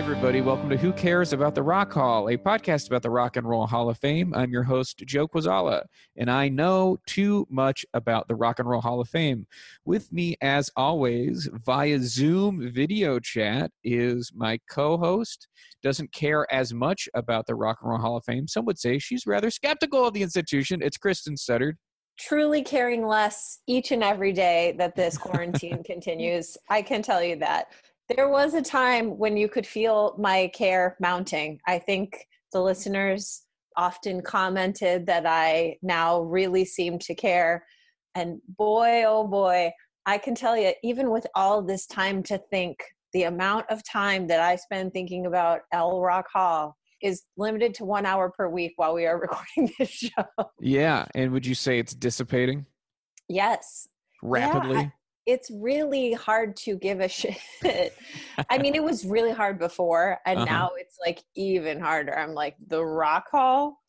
Everybody. 0.00 0.40
Welcome 0.40 0.70
to 0.70 0.78
Who 0.78 0.94
Cares 0.94 1.34
About 1.34 1.54
the 1.54 1.62
Rock 1.62 1.92
Hall, 1.92 2.30
a 2.30 2.38
podcast 2.38 2.86
about 2.86 3.02
the 3.02 3.10
Rock 3.10 3.36
and 3.36 3.46
Roll 3.46 3.66
Hall 3.66 3.90
of 3.90 3.98
Fame. 3.98 4.32
I'm 4.34 4.50
your 4.50 4.62
host, 4.62 5.02
Joe 5.04 5.28
Kuzala, 5.28 5.82
and 6.16 6.30
I 6.30 6.48
know 6.48 6.96
too 7.06 7.46
much 7.50 7.84
about 7.92 8.26
the 8.26 8.34
Rock 8.34 8.60
and 8.60 8.68
Roll 8.68 8.80
Hall 8.80 9.02
of 9.02 9.10
Fame. 9.10 9.46
With 9.84 10.10
me, 10.10 10.36
as 10.40 10.70
always, 10.74 11.50
via 11.52 11.98
Zoom 12.00 12.72
video 12.72 13.18
chat, 13.18 13.72
is 13.84 14.32
my 14.34 14.58
co 14.70 14.96
host. 14.96 15.46
Doesn't 15.82 16.10
care 16.14 16.50
as 16.50 16.72
much 16.72 17.06
about 17.12 17.46
the 17.46 17.54
Rock 17.54 17.80
and 17.82 17.90
Roll 17.90 18.00
Hall 18.00 18.16
of 18.16 18.24
Fame. 18.24 18.48
Some 18.48 18.64
would 18.64 18.78
say 18.78 18.98
she's 18.98 19.26
rather 19.26 19.50
skeptical 19.50 20.06
of 20.06 20.14
the 20.14 20.22
institution. 20.22 20.80
It's 20.82 20.96
Kristen 20.96 21.34
Studard. 21.34 21.74
Truly 22.18 22.62
caring 22.62 23.06
less 23.06 23.58
each 23.66 23.92
and 23.92 24.02
every 24.02 24.32
day 24.32 24.74
that 24.78 24.96
this 24.96 25.18
quarantine 25.18 25.82
continues. 25.84 26.56
I 26.70 26.80
can 26.80 27.02
tell 27.02 27.22
you 27.22 27.36
that. 27.36 27.66
There 28.16 28.28
was 28.28 28.54
a 28.54 28.62
time 28.62 29.18
when 29.18 29.36
you 29.36 29.48
could 29.48 29.66
feel 29.66 30.16
my 30.18 30.50
care 30.52 30.96
mounting. 31.00 31.60
I 31.68 31.78
think 31.78 32.26
the 32.52 32.60
listeners 32.60 33.42
often 33.76 34.20
commented 34.20 35.06
that 35.06 35.26
I 35.26 35.76
now 35.80 36.22
really 36.22 36.64
seem 36.64 36.98
to 37.00 37.14
care. 37.14 37.64
And 38.16 38.40
boy, 38.58 39.04
oh 39.06 39.28
boy, 39.28 39.70
I 40.06 40.18
can 40.18 40.34
tell 40.34 40.56
you, 40.56 40.72
even 40.82 41.10
with 41.10 41.24
all 41.36 41.62
this 41.62 41.86
time 41.86 42.24
to 42.24 42.38
think, 42.50 42.82
the 43.12 43.24
amount 43.24 43.66
of 43.70 43.82
time 43.84 44.26
that 44.26 44.40
I 44.40 44.56
spend 44.56 44.92
thinking 44.92 45.26
about 45.26 45.60
L 45.72 46.00
Rock 46.00 46.26
Hall 46.32 46.76
is 47.02 47.22
limited 47.36 47.74
to 47.74 47.84
one 47.84 48.06
hour 48.06 48.30
per 48.36 48.48
week 48.48 48.72
while 48.76 48.94
we 48.94 49.06
are 49.06 49.20
recording 49.20 49.72
this 49.78 49.88
show. 49.88 50.24
Yeah. 50.60 51.06
And 51.14 51.30
would 51.30 51.46
you 51.46 51.54
say 51.54 51.78
it's 51.78 51.94
dissipating 51.94 52.66
Yes. 53.28 53.86
rapidly? 54.20 54.76
Yeah, 54.76 54.88
it's 55.30 55.50
really 55.54 56.12
hard 56.12 56.56
to 56.56 56.76
give 56.76 57.00
a 57.00 57.08
shit. 57.08 57.36
I 58.50 58.58
mean, 58.58 58.74
it 58.74 58.82
was 58.82 59.04
really 59.04 59.32
hard 59.32 59.58
before, 59.58 60.18
and 60.26 60.38
Uh-huh. 60.40 60.44
now 60.46 60.70
it's 60.76 60.96
like 61.04 61.22
even 61.36 61.80
harder. 61.80 62.16
I'm 62.16 62.34
like, 62.34 62.56
the 62.66 62.84
Rock 62.84 63.30
Hall? 63.30 63.80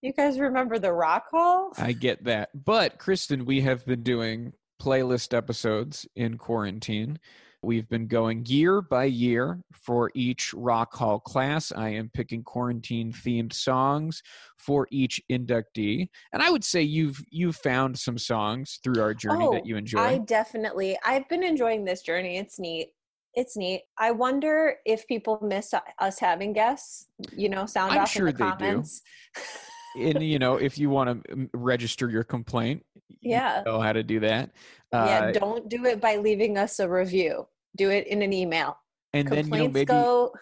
You 0.00 0.12
guys 0.12 0.38
remember 0.38 0.78
the 0.78 0.92
Rock 0.92 1.26
Hall? 1.30 1.72
I 1.78 1.92
get 1.92 2.24
that. 2.24 2.50
But 2.64 2.98
Kristen, 2.98 3.44
we 3.44 3.60
have 3.62 3.84
been 3.86 4.02
doing 4.02 4.52
playlist 4.80 5.36
episodes 5.36 6.06
in 6.16 6.38
quarantine. 6.38 7.18
We've 7.64 7.88
been 7.88 8.08
going 8.08 8.44
year 8.46 8.82
by 8.82 9.04
year 9.04 9.62
for 9.72 10.10
each 10.14 10.52
Rock 10.52 10.92
Hall 10.94 11.20
class. 11.20 11.70
I 11.70 11.90
am 11.90 12.10
picking 12.12 12.42
quarantine 12.42 13.12
themed 13.12 13.52
songs 13.52 14.20
for 14.58 14.88
each 14.90 15.22
inductee. 15.30 16.08
And 16.32 16.42
I 16.42 16.50
would 16.50 16.64
say 16.64 16.82
you've 16.82 17.22
you've 17.30 17.54
found 17.54 17.96
some 17.96 18.18
songs 18.18 18.80
through 18.82 19.00
our 19.00 19.14
journey 19.14 19.46
that 19.52 19.62
oh, 19.62 19.64
you 19.64 19.76
enjoy. 19.76 20.00
Oh, 20.00 20.04
I 20.04 20.18
definitely. 20.18 20.98
I've 21.04 21.28
been 21.28 21.44
enjoying 21.44 21.84
this 21.84 22.02
journey. 22.02 22.36
It's 22.36 22.58
neat. 22.58 22.88
It's 23.34 23.56
neat. 23.56 23.82
I 23.96 24.10
wonder 24.10 24.74
if 24.84 25.06
people 25.06 25.38
miss 25.40 25.72
us 26.00 26.18
having 26.18 26.52
guests. 26.52 27.06
You 27.36 27.48
know, 27.48 27.66
sound 27.66 27.92
I'm 27.92 28.00
off 28.00 28.10
sure 28.10 28.26
in 28.26 28.34
the 28.34 28.44
they 28.44 28.44
do. 28.44 28.56
comments. 28.56 29.02
and 29.98 30.22
you 30.22 30.38
know, 30.38 30.56
if 30.56 30.78
you 30.78 30.90
want 30.90 31.24
to 31.28 31.48
register 31.54 32.08
your 32.10 32.24
complaint, 32.24 32.84
you 33.20 33.30
Yeah. 33.32 33.62
know 33.64 33.80
how 33.80 33.92
to 33.92 34.02
do 34.02 34.20
that. 34.20 34.50
yeah, 34.92 34.98
Uh, 35.26 35.32
don't 35.32 35.68
do 35.68 35.84
it 35.86 36.00
by 36.00 36.16
leaving 36.16 36.58
us 36.58 36.78
a 36.80 36.88
review. 36.88 37.46
Do 37.76 37.90
it 37.90 38.06
in 38.06 38.22
an 38.22 38.32
email. 38.32 38.76
and 39.14 39.28
then 39.28 39.44
you 39.44 39.50
know 39.50 39.56
Complaints 39.68 39.74
maybe 39.74 39.84
go. 39.86 40.32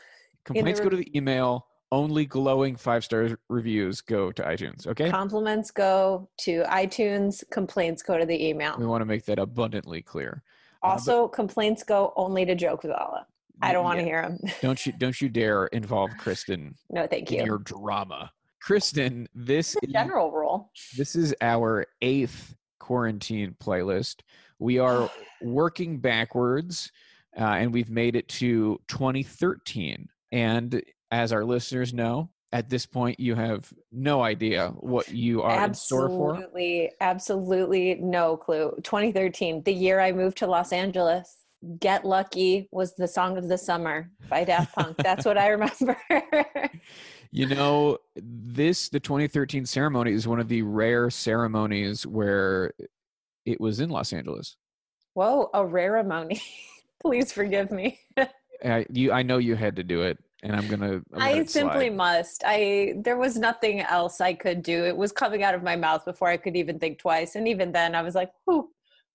complaints 0.44 0.80
go 0.80 0.88
to 0.88 0.96
the 0.96 1.16
email. 1.16 1.66
Only 1.92 2.24
glowing 2.24 2.76
five 2.76 3.02
star 3.04 3.30
reviews 3.48 4.00
go 4.00 4.30
to 4.30 4.42
iTunes. 4.44 4.86
Okay. 4.86 5.10
Compliments 5.10 5.72
go 5.72 6.28
to 6.38 6.62
iTunes. 6.68 7.42
Complaints 7.50 8.00
go 8.04 8.16
to 8.16 8.24
the 8.24 8.46
email. 8.48 8.76
We 8.78 8.86
want 8.86 9.00
to 9.02 9.06
make 9.06 9.24
that 9.24 9.40
abundantly 9.40 10.02
clear. 10.02 10.44
Uh, 10.44 10.78
but- 10.82 10.88
Also, 10.90 11.26
complaints 11.28 11.82
go 11.82 12.12
only 12.16 12.44
to 12.44 12.54
Joe 12.54 12.76
Kuzala. 12.76 13.24
I 13.60 13.72
don't 13.72 13.82
want 13.84 13.98
to 13.98 14.04
hear 14.04 14.22
them. 14.22 14.38
Don't 14.62 14.86
you 14.86 14.92
don't 14.92 15.20
you 15.20 15.28
dare 15.28 15.66
involve 15.66 16.10
Kristen 16.16 16.76
no, 16.90 17.06
thank 17.08 17.30
in 17.32 17.40
you. 17.40 17.44
your 17.46 17.58
drama. 17.58 18.30
Kristen, 18.60 19.28
this 19.34 19.76
is, 19.82 19.92
General 19.92 20.30
rule. 20.30 20.70
this 20.96 21.16
is 21.16 21.34
our 21.40 21.86
eighth 22.02 22.54
quarantine 22.78 23.56
playlist. 23.62 24.16
We 24.58 24.78
are 24.78 25.10
working 25.42 25.98
backwards, 25.98 26.90
uh, 27.38 27.44
and 27.44 27.72
we've 27.72 27.90
made 27.90 28.16
it 28.16 28.28
to 28.28 28.80
2013. 28.88 30.08
And 30.32 30.82
as 31.10 31.32
our 31.32 31.44
listeners 31.44 31.94
know, 31.94 32.30
at 32.52 32.68
this 32.68 32.84
point, 32.84 33.20
you 33.20 33.36
have 33.36 33.72
no 33.92 34.22
idea 34.22 34.70
what 34.78 35.08
you 35.08 35.42
are 35.42 35.64
in 35.64 35.74
store 35.74 36.08
for. 36.08 36.34
Absolutely, 36.34 36.90
absolutely 37.00 37.94
no 37.94 38.36
clue. 38.36 38.74
2013, 38.82 39.62
the 39.62 39.72
year 39.72 40.00
I 40.00 40.12
moved 40.12 40.38
to 40.38 40.46
Los 40.46 40.72
Angeles. 40.72 41.36
Get 41.78 42.04
Lucky 42.04 42.68
was 42.72 42.94
the 42.94 43.06
song 43.06 43.36
of 43.36 43.48
the 43.48 43.58
summer 43.58 44.10
by 44.28 44.44
Daft 44.44 44.74
Punk. 44.74 44.96
That's 44.96 45.24
what 45.24 45.38
I 45.38 45.48
remember. 45.56 45.96
You 47.32 47.46
know, 47.46 47.98
this 48.16 48.88
the 48.88 48.98
2013 48.98 49.64
ceremony 49.64 50.12
is 50.12 50.26
one 50.26 50.40
of 50.40 50.48
the 50.48 50.62
rare 50.62 51.10
ceremonies 51.10 52.06
where 52.06 52.72
it 53.46 53.60
was 53.60 53.80
in 53.80 53.88
Los 53.88 54.12
Angeles. 54.12 54.56
Whoa, 55.14 55.48
a 55.54 55.64
raremony. 55.64 56.40
Please 57.02 57.32
forgive 57.32 57.70
me. 57.70 58.00
I, 58.64 58.84
you, 58.92 59.12
I 59.12 59.22
know 59.22 59.38
you 59.38 59.54
had 59.54 59.76
to 59.76 59.84
do 59.84 60.02
it, 60.02 60.18
and 60.42 60.54
I'm 60.54 60.68
gonna. 60.68 61.00
I'm 61.14 61.22
I 61.22 61.32
gonna 61.32 61.48
simply 61.48 61.86
slide. 61.86 61.96
must. 61.96 62.42
I 62.44 62.94
there 62.98 63.16
was 63.16 63.36
nothing 63.36 63.80
else 63.80 64.20
I 64.20 64.34
could 64.34 64.62
do. 64.62 64.84
It 64.84 64.96
was 64.96 65.12
coming 65.12 65.42
out 65.42 65.54
of 65.54 65.62
my 65.62 65.76
mouth 65.76 66.04
before 66.04 66.28
I 66.28 66.36
could 66.36 66.56
even 66.56 66.78
think 66.78 66.98
twice, 66.98 67.36
and 67.36 67.48
even 67.48 67.72
then, 67.72 67.94
I 67.94 68.02
was 68.02 68.14
like, 68.14 68.30
"Who? 68.46 68.70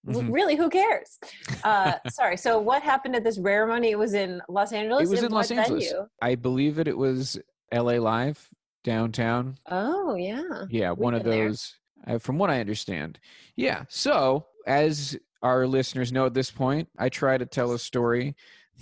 Mhm. 0.08 0.34
Really? 0.34 0.56
Who 0.56 0.70
cares?" 0.70 1.20
Uh, 1.64 1.94
sorry. 2.10 2.38
So, 2.38 2.60
what 2.60 2.82
happened 2.82 3.16
at 3.16 3.24
this 3.24 3.36
ceremony? 3.36 3.92
It 3.92 4.00
was 4.00 4.14
in 4.14 4.42
Los 4.50 4.72
Angeles. 4.72 5.08
It 5.08 5.12
was 5.12 5.24
in 5.24 5.32
Los 5.32 5.52
Angeles. 5.52 5.92
venue? 5.92 6.08
I 6.22 6.34
believe 6.36 6.76
that 6.76 6.88
it 6.88 6.98
was 6.98 7.38
L.A. 7.72 8.00
Live 8.00 8.50
downtown. 8.84 9.58
Oh 9.70 10.16
yeah. 10.16 10.66
Yeah, 10.70 10.92
one 10.92 11.14
of 11.14 11.24
those. 11.24 11.76
Uh, 12.08 12.20
from 12.20 12.38
what 12.38 12.52
I 12.52 12.60
understand, 12.60 13.20
yeah. 13.56 13.84
So, 13.90 14.46
as 14.68 15.18
our 15.42 15.66
listeners 15.66 16.12
know 16.12 16.28
at 16.28 16.36
this 16.36 16.52
point, 16.52 16.88
I 17.00 17.10
try 17.10 17.38
to 17.38 17.46
tell 17.46 17.72
a 17.72 17.80
story 17.80 18.36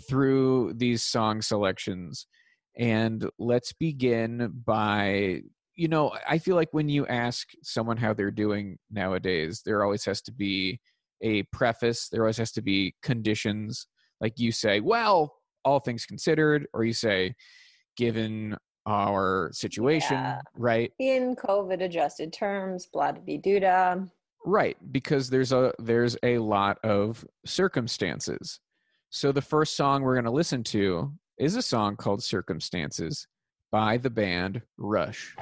through 0.09 0.73
these 0.75 1.03
song 1.03 1.41
selections, 1.41 2.27
and 2.77 3.29
let's 3.39 3.71
begin 3.71 4.51
by 4.65 5.41
you 5.75 5.87
know, 5.87 6.13
I 6.27 6.37
feel 6.37 6.55
like 6.55 6.69
when 6.71 6.89
you 6.89 7.07
ask 7.07 7.49
someone 7.63 7.97
how 7.97 8.13
they're 8.13 8.31
doing 8.31 8.77
nowadays, 8.91 9.61
there 9.65 9.83
always 9.83 10.05
has 10.05 10.21
to 10.23 10.31
be 10.31 10.79
a 11.21 11.43
preface, 11.43 12.09
there 12.09 12.21
always 12.21 12.37
has 12.37 12.51
to 12.53 12.61
be 12.61 12.93
conditions. 13.01 13.87
Like 14.21 14.33
you 14.37 14.51
say, 14.51 14.79
well, 14.81 15.33
all 15.65 15.79
things 15.79 16.05
considered, 16.05 16.67
or 16.73 16.83
you 16.83 16.93
say, 16.93 17.33
given 17.97 18.55
our 18.85 19.49
situation, 19.53 20.17
Yeah. 20.17 20.41
right? 20.55 20.91
In 20.99 21.35
COVID 21.35 21.81
adjusted 21.83 22.33
terms, 22.33 22.85
blah 22.87 23.11
de 23.13 23.37
doo 23.37 23.59
da. 23.59 23.97
Right, 24.45 24.75
because 24.91 25.29
there's 25.29 25.53
a 25.53 25.73
there's 25.79 26.17
a 26.23 26.37
lot 26.39 26.77
of 26.83 27.25
circumstances. 27.45 28.59
So 29.09 29.31
the 29.31 29.41
first 29.41 29.77
song 29.77 30.01
we're 30.01 30.15
going 30.15 30.25
to 30.25 30.31
listen 30.31 30.63
to 30.65 31.13
is 31.37 31.55
a 31.55 31.61
song 31.61 31.95
called 31.95 32.21
Circumstances 32.23 33.27
by 33.71 33.97
the 33.97 34.09
band 34.09 34.61
Rush. 34.77 35.35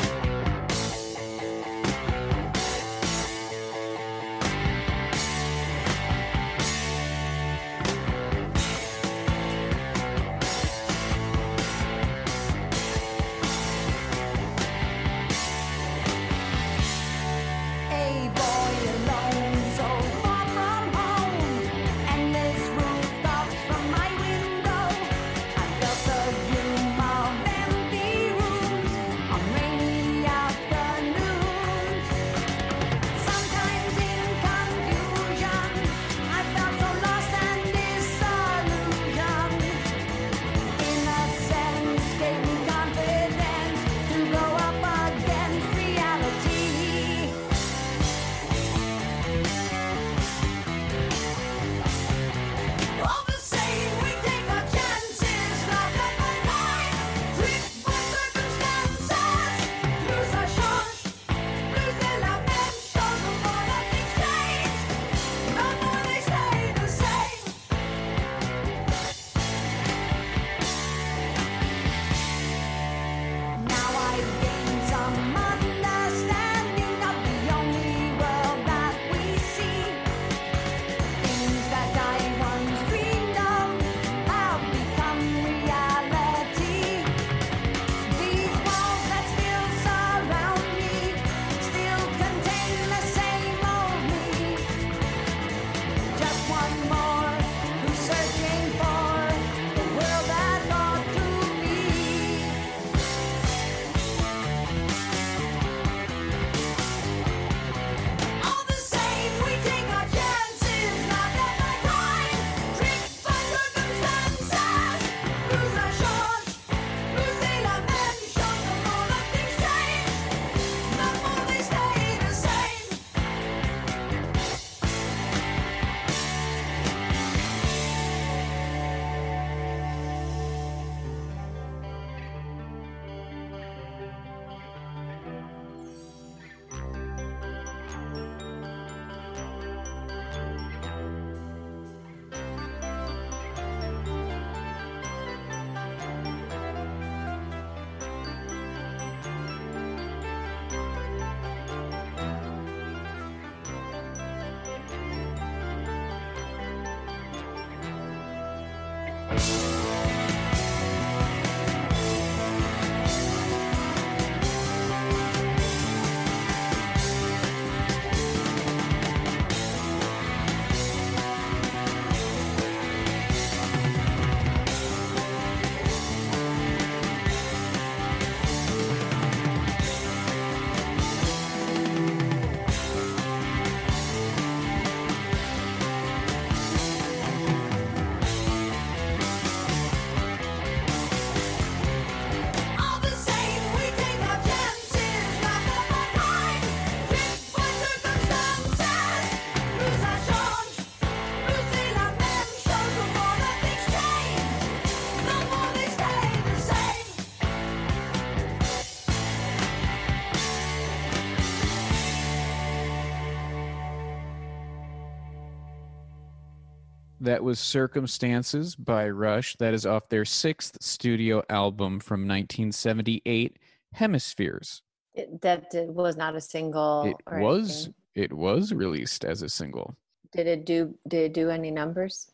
That 217.21 217.43
was 217.43 217.59
Circumstances 217.59 218.75
by 218.75 219.07
Rush. 219.07 219.55
That 219.57 219.75
is 219.75 219.85
off 219.85 220.09
their 220.09 220.25
sixth 220.25 220.81
studio 220.81 221.43
album 221.51 221.99
from 221.99 222.21
1978, 222.21 223.57
Hemispheres. 223.93 224.81
It, 225.13 225.39
that 225.41 225.69
did, 225.69 225.89
was 225.93 226.17
not 226.17 226.35
a 226.35 226.41
single. 226.41 227.03
It 227.05 227.39
was 227.39 227.69
anything. 227.85 227.93
it 228.15 228.33
was 228.33 228.73
released 228.73 229.23
as 229.23 229.43
a 229.43 229.49
single. 229.49 229.95
Did 230.31 230.47
it 230.47 230.65
do? 230.65 230.95
Did 231.07 231.25
it 231.25 231.33
do 231.33 231.51
any 231.51 231.69
numbers? 231.69 232.31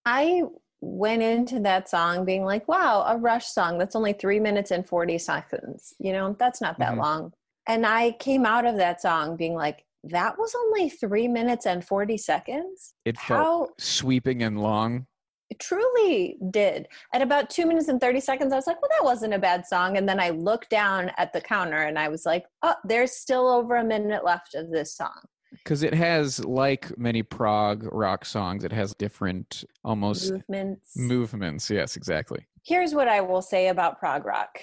I 0.06 0.42
went 0.80 1.22
into 1.22 1.58
that 1.60 1.88
song 1.88 2.24
being 2.24 2.44
like, 2.44 2.68
wow, 2.68 3.04
a 3.06 3.16
Rush 3.16 3.46
song 3.46 3.78
that's 3.78 3.96
only 3.96 4.12
three 4.12 4.38
minutes 4.40 4.70
and 4.70 4.86
40 4.86 5.18
seconds. 5.18 5.94
You 5.98 6.12
know, 6.12 6.36
that's 6.38 6.60
not 6.60 6.78
that 6.78 6.94
Mhm. 6.94 6.98
long. 6.98 7.32
And 7.66 7.86
I 7.86 8.12
came 8.12 8.44
out 8.46 8.66
of 8.66 8.76
that 8.76 9.00
song 9.00 9.36
being 9.36 9.54
like, 9.54 9.84
that 10.04 10.38
was 10.38 10.54
only 10.54 10.88
three 10.88 11.28
minutes 11.28 11.66
and 11.66 11.84
40 11.84 12.16
seconds. 12.16 12.94
It 13.04 13.18
felt 13.18 13.38
How 13.40 13.68
sweeping 13.78 14.42
and 14.42 14.60
long. 14.62 15.06
it 15.50 15.58
truly 15.58 16.38
did. 16.50 16.88
At 17.12 17.20
about 17.22 17.50
two 17.50 17.66
minutes 17.66 17.88
and 17.88 18.00
30 18.00 18.20
seconds, 18.20 18.52
I 18.52 18.56
was 18.56 18.66
like, 18.66 18.80
well, 18.80 18.90
that 18.98 19.04
wasn't 19.04 19.34
a 19.34 19.38
bad 19.38 19.66
song. 19.66 19.98
And 19.98 20.08
then 20.08 20.18
I 20.18 20.30
looked 20.30 20.70
down 20.70 21.10
at 21.18 21.32
the 21.34 21.40
counter 21.40 21.82
and 21.82 21.98
I 21.98 22.08
was 22.08 22.24
like, 22.24 22.46
oh, 22.62 22.74
there's 22.84 23.12
still 23.12 23.46
over 23.46 23.76
a 23.76 23.84
minute 23.84 24.24
left 24.24 24.54
of 24.54 24.70
this 24.70 24.94
song. 24.94 25.20
because 25.52 25.82
it 25.82 25.92
has 25.92 26.42
like 26.44 26.96
many 26.96 27.22
prog 27.22 27.84
rock 27.92 28.24
songs 28.24 28.62
it 28.64 28.72
has 28.72 28.94
different 28.94 29.64
almost 29.84 30.30
movements. 30.32 30.96
movements 30.96 31.68
yes 31.68 31.96
exactly 31.96 32.46
Here's 32.62 32.94
what 32.94 33.08
I 33.08 33.20
will 33.20 33.42
say 33.42 33.68
about 33.68 33.98
prog 33.98 34.24
rock 34.24 34.60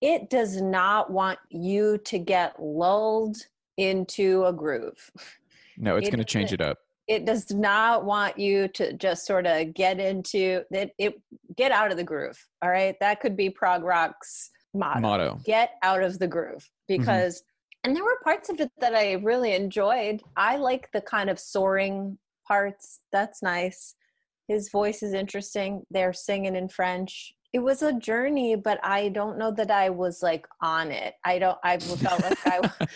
it 0.00 0.30
does 0.30 0.60
not 0.60 1.10
want 1.10 1.38
you 1.50 1.98
to 1.98 2.18
get 2.18 2.60
lulled 2.62 3.36
into 3.76 4.44
a 4.44 4.52
groove. 4.52 5.10
no 5.76 5.96
it's 5.96 6.08
It 6.08 6.10
going 6.10 6.18
to 6.18 6.24
change 6.24 6.52
it 6.52 6.60
up 6.60 6.78
It 7.06 7.24
does 7.24 7.50
not 7.50 8.04
want 8.04 8.38
you 8.38 8.68
to 8.68 8.92
just 8.92 9.26
sort 9.26 9.46
of 9.46 9.74
get 9.74 9.98
into 9.98 10.62
it, 10.70 10.92
it 10.98 11.14
get 11.56 11.72
out 11.72 11.90
of 11.90 11.96
the 11.96 12.04
groove. 12.04 12.38
All 12.62 12.70
right. 12.70 12.96
That 13.00 13.20
could 13.20 13.36
be 13.36 13.50
prog 13.50 13.82
rock's 13.82 14.50
motto. 14.74 15.00
motto 15.00 15.40
Get 15.44 15.72
out 15.82 16.02
of 16.02 16.18
the 16.18 16.28
groove 16.28 16.68
mm-hmm. 16.90 17.00
because 17.00 17.42
and 17.84 17.94
there 17.94 18.04
were 18.04 18.18
parts 18.24 18.50
of 18.50 18.60
it 18.60 18.70
that 18.80 18.94
I 18.94 19.12
really 19.14 19.54
enjoyed. 19.54 20.20
I 20.36 20.56
like 20.56 20.90
the 20.92 21.00
kind 21.00 21.30
of 21.30 21.38
soaring 21.38 22.18
parts. 22.46 23.00
That's 23.12 23.42
nice. 23.42 23.94
His 24.48 24.70
voice 24.70 25.02
is 25.02 25.12
interesting. 25.12 25.82
They're 25.90 26.12
singing 26.12 26.56
in 26.56 26.68
French. 26.68 27.34
It 27.52 27.60
was 27.60 27.82
a 27.82 27.92
journey, 27.94 28.56
but 28.56 28.78
I 28.84 29.08
don't 29.08 29.38
know 29.38 29.50
that 29.52 29.70
I 29.70 29.90
was 29.90 30.22
like 30.22 30.46
on 30.60 30.90
it. 30.90 31.14
I 31.24 31.38
don't. 31.38 31.58
I 31.64 31.78
felt 31.78 32.22
like 32.22 32.38
I. 32.46 32.70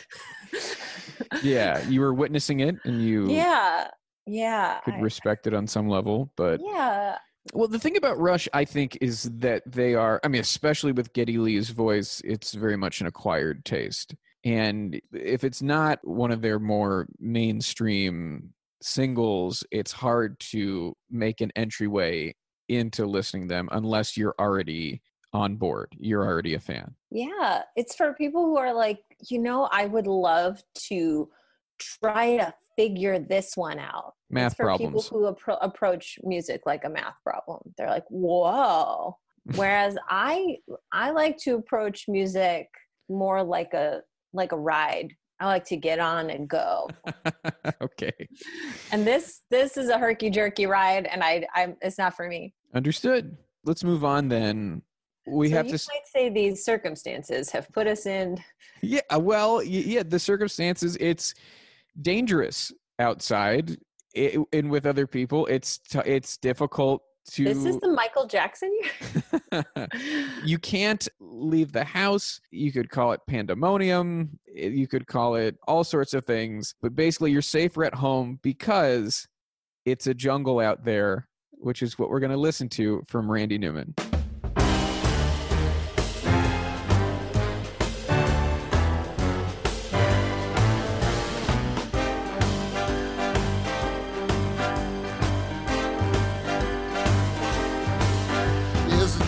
yeah 1.42 1.87
you 1.88 2.00
were 2.00 2.14
witnessing 2.14 2.61
it 2.61 2.76
and 2.85 3.02
you 3.02 3.30
yeah. 3.30 3.88
Yeah. 4.26 4.80
could 4.80 4.94
I- 4.94 5.00
respect 5.00 5.47
it 5.47 5.54
on 5.54 5.66
some 5.66 5.88
level 5.88 6.32
but 6.37 6.61
yeah. 6.62 7.16
Well, 7.54 7.66
the 7.66 7.80
thing 7.80 7.97
about 7.97 8.21
Rush, 8.21 8.49
I 8.52 8.64
think, 8.64 8.97
is 9.00 9.25
that 9.38 9.64
they 9.66 9.97
are, 9.97 10.21
I 10.23 10.28
mean, 10.28 10.40
especially 10.40 10.92
with 10.92 11.12
Geddy 11.12 11.38
Lee's 11.38 11.71
voice, 11.71 12.23
it's 12.25 12.52
very 12.52 12.76
much 12.76 13.00
an 13.00 13.09
acquired 13.09 13.64
taste. 13.64 14.14
And 14.44 15.00
if 15.12 15.42
it's 15.42 15.61
not 15.61 15.99
one 16.04 16.30
of 16.30 16.40
their 16.40 16.61
more 16.61 17.09
mainstream 17.18 18.52
singles, 18.80 19.64
it's 19.73 19.90
hard 19.90 20.38
to 20.52 20.94
make 21.11 21.40
an 21.40 21.50
entryway 21.56 22.32
into 22.69 23.07
listening 23.07 23.49
to 23.49 23.49
them 23.49 23.69
unless 23.73 24.16
you're 24.16 24.35
already 24.38 25.02
on 25.33 25.57
board. 25.57 25.95
You're 25.99 26.25
already 26.25 26.54
a 26.54 26.61
fan. 26.61 26.95
Yeah, 27.11 27.62
it's 27.76 27.95
for 27.95 28.12
people 28.14 28.45
who 28.45 28.57
are 28.57 28.73
like, 28.73 29.00
you 29.28 29.38
know, 29.38 29.69
I 29.73 29.87
would 29.87 30.07
love 30.07 30.62
to 30.88 31.28
try 31.78 32.37
to 32.37 32.54
figure 32.76 33.19
this 33.19 33.57
one 33.57 33.78
out. 33.78 34.14
Math 34.31 34.52
it's 34.52 34.57
for 34.57 34.64
problems. 34.66 35.09
people 35.09 35.21
who 35.21 35.35
appro- 35.35 35.59
approach 35.61 36.19
music 36.23 36.62
like 36.66 36.85
a 36.85 36.90
math 36.90 37.16
problem. 37.23 37.61
They're 37.76 37.90
like, 37.90 38.07
whoa. 38.09 39.16
Whereas 39.57 39.97
I, 40.09 40.59
I 40.92 41.11
like 41.11 41.37
to 41.38 41.57
approach 41.57 42.07
music 42.09 42.69
more 43.09 43.42
like 43.42 43.75
a 43.75 44.02
like 44.33 44.52
a 44.52 44.59
ride. 44.59 45.14
I 45.42 45.46
like 45.46 45.64
to 45.66 45.76
get 45.76 45.99
on 45.99 46.30
and 46.30 46.49
go. 46.49 46.88
okay. 47.82 48.12
And 48.92 49.04
this 49.04 49.42
this 49.50 49.76
is 49.76 49.88
a 49.88 49.99
herky 49.99 50.30
jerky 50.30 50.66
ride, 50.66 51.06
and 51.06 51.25
I, 51.25 51.44
I'm 51.52 51.76
it's 51.82 51.99
not 51.99 52.14
for 52.14 52.28
me. 52.28 52.54
Understood. 52.75 53.37
Let's 53.64 53.82
move 53.82 54.04
on 54.04 54.28
then. 54.28 54.82
We 55.26 55.49
so 55.49 55.56
have 55.56 55.66
to. 55.66 55.72
might 55.72 56.06
say 56.06 56.28
these 56.28 56.64
circumstances 56.64 57.50
have 57.50 57.68
put 57.72 57.88
us 57.88 58.06
in 58.06 58.38
Yeah, 58.82 59.00
uh, 59.12 59.18
well, 59.18 59.64
yeah, 59.64 60.04
the 60.04 60.18
circumstances, 60.18 60.96
it's 61.00 61.34
dangerous 62.00 62.72
outside 62.99 63.76
i 64.16 64.37
and 64.52 64.70
with 64.70 64.87
other 64.87 65.08
people. 65.08 65.46
It's 65.46 65.78
t- 65.78 65.99
it's 66.06 66.37
difficult 66.37 67.02
to 67.31 67.45
this 67.45 67.64
is 67.64 67.79
the 67.79 67.88
Michael 67.88 68.26
Jackson 68.26 68.71
you 70.45 70.59
can't 70.59 71.07
leave 71.21 71.73
the 71.73 71.85
house. 71.85 72.41
You 72.50 72.73
could 72.73 72.91
call 72.91 73.12
it 73.12 73.21
pandemonium. 73.26 74.38
Eh, 74.57 74.69
you 74.69 74.87
could 74.87 75.07
call 75.07 75.37
it 75.37 75.57
all 75.67 75.85
sorts 75.85 76.14
of 76.14 76.25
things, 76.25 76.75
but 76.83 76.95
basically 76.95 77.33
you're 77.33 77.43
safer 77.43 77.85
at 77.85 77.95
home 77.95 78.38
because 78.43 79.26
it's 79.85 80.07
a 80.07 80.14
jungle 80.14 80.61
out 80.61 80.85
there, 80.85 81.29
which 81.50 81.83
is 81.83 81.99
what 81.99 82.11
we're 82.11 82.21
going 82.21 82.33
to 82.33 82.37
listen 82.37 82.69
to 82.71 83.02
from 83.09 83.31
Randy 83.31 83.59
Newman. 83.59 83.95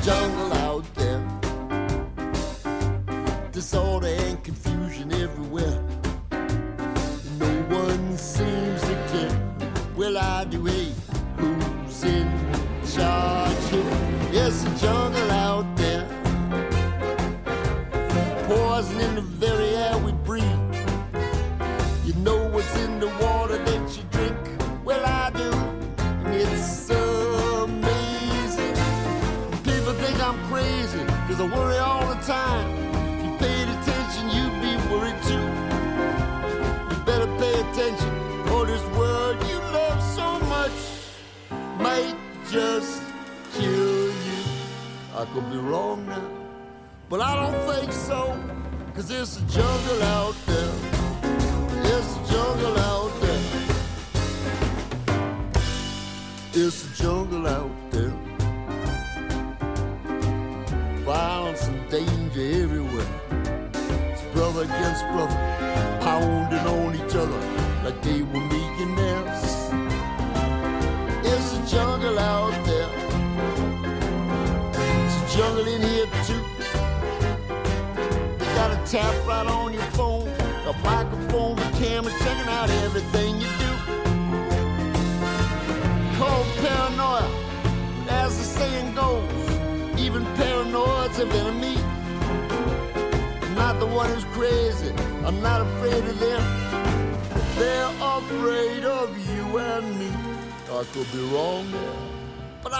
Jungle 0.04 0.63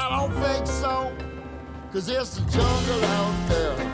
I 0.07 0.19
don't 0.19 0.33
think 0.43 0.67
so. 0.67 1.17
Cause 1.91 2.07
there's 2.07 2.37
a 2.37 2.43
jungle 2.51 3.05
out 3.05 3.49
there. 3.49 3.94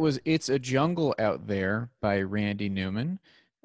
Was 0.00 0.18
It's 0.24 0.48
a 0.48 0.58
Jungle 0.58 1.14
Out 1.18 1.46
There 1.46 1.90
by 2.00 2.22
Randy 2.22 2.70
Newman. 2.70 3.18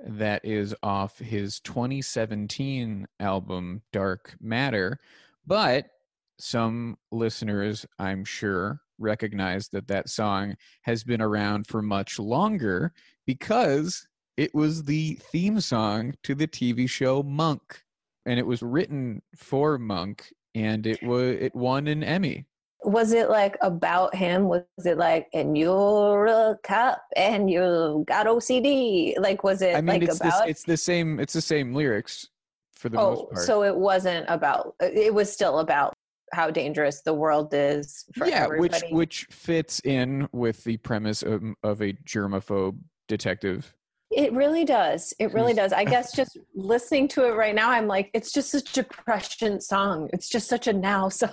That 0.05 0.43
is 0.43 0.75
off 0.83 1.17
his 1.17 1.61
2017 1.61 3.07
album 3.21 3.81
Dark 3.93 4.35
Matter. 4.41 4.99
But 5.47 5.91
some 6.37 6.97
listeners, 7.09 7.85
I'm 7.99 8.25
sure, 8.25 8.81
recognize 8.99 9.69
that 9.69 9.87
that 9.87 10.09
song 10.09 10.57
has 10.81 11.05
been 11.05 11.21
around 11.21 11.67
for 11.67 11.81
much 11.81 12.19
longer 12.19 12.91
because 13.25 14.05
it 14.35 14.53
was 14.53 14.83
the 14.83 15.13
theme 15.31 15.61
song 15.61 16.15
to 16.23 16.35
the 16.35 16.49
TV 16.49 16.89
show 16.89 17.23
Monk. 17.23 17.81
And 18.25 18.37
it 18.37 18.45
was 18.45 18.61
written 18.61 19.21
for 19.37 19.77
Monk 19.77 20.33
and 20.53 20.85
it 20.85 21.01
was 21.01 21.37
it 21.39 21.55
won 21.55 21.87
an 21.87 22.03
Emmy. 22.03 22.45
Was 22.85 23.13
it 23.13 23.29
like 23.29 23.57
about 23.61 24.15
him? 24.15 24.47
Was 24.47 24.63
it 24.85 24.97
like, 24.97 25.27
and 25.33 25.57
you're 25.57 26.27
a 26.27 26.57
cop 26.63 27.01
and 27.15 27.49
you 27.49 28.03
got 28.07 28.27
OCD? 28.27 29.19
Like, 29.19 29.43
was 29.43 29.61
it 29.61 29.75
I 29.75 29.81
mean, 29.81 29.87
like 29.87 30.03
it's 30.03 30.19
about? 30.19 30.47
it's 30.47 30.63
the 30.63 30.77
same 30.77 31.19
it's 31.19 31.33
the 31.33 31.41
same 31.41 31.73
lyrics 31.73 32.27
for 32.75 32.89
the 32.89 32.97
most 32.97 33.19
oh, 33.19 33.25
part. 33.33 33.45
so 33.45 33.63
it 33.63 33.75
wasn't 33.75 34.25
about. 34.29 34.75
Uh, 34.81 34.87
it 34.93 35.13
was 35.13 35.31
still 35.31 35.59
about 35.59 35.93
how 36.33 36.49
dangerous 36.49 37.01
the 37.01 37.13
world 37.13 37.53
is 37.53 38.05
for 38.15 38.27
yeah, 38.27 38.47
which 38.47 38.83
which 38.91 39.25
fits 39.31 39.79
in 39.81 40.27
with 40.31 40.63
the 40.63 40.77
premise 40.77 41.23
of, 41.23 41.43
of 41.63 41.81
a 41.81 41.93
germaphobe 41.93 42.77
detective. 43.07 43.73
It 44.11 44.31
really 44.33 44.65
does. 44.65 45.13
It 45.19 45.33
really 45.33 45.53
does. 45.53 45.73
I 45.73 45.83
guess 45.83 46.15
just 46.15 46.37
listening 46.55 47.07
to 47.09 47.25
it 47.25 47.31
right 47.31 47.55
now, 47.55 47.71
I'm 47.71 47.87
like, 47.87 48.11
it's 48.13 48.31
just 48.31 48.51
such 48.51 48.69
a 48.77 48.83
depression 48.83 49.59
song. 49.59 50.09
It's 50.13 50.29
just 50.29 50.47
such 50.47 50.67
a 50.67 50.73
now 50.73 51.09
song. 51.09 51.31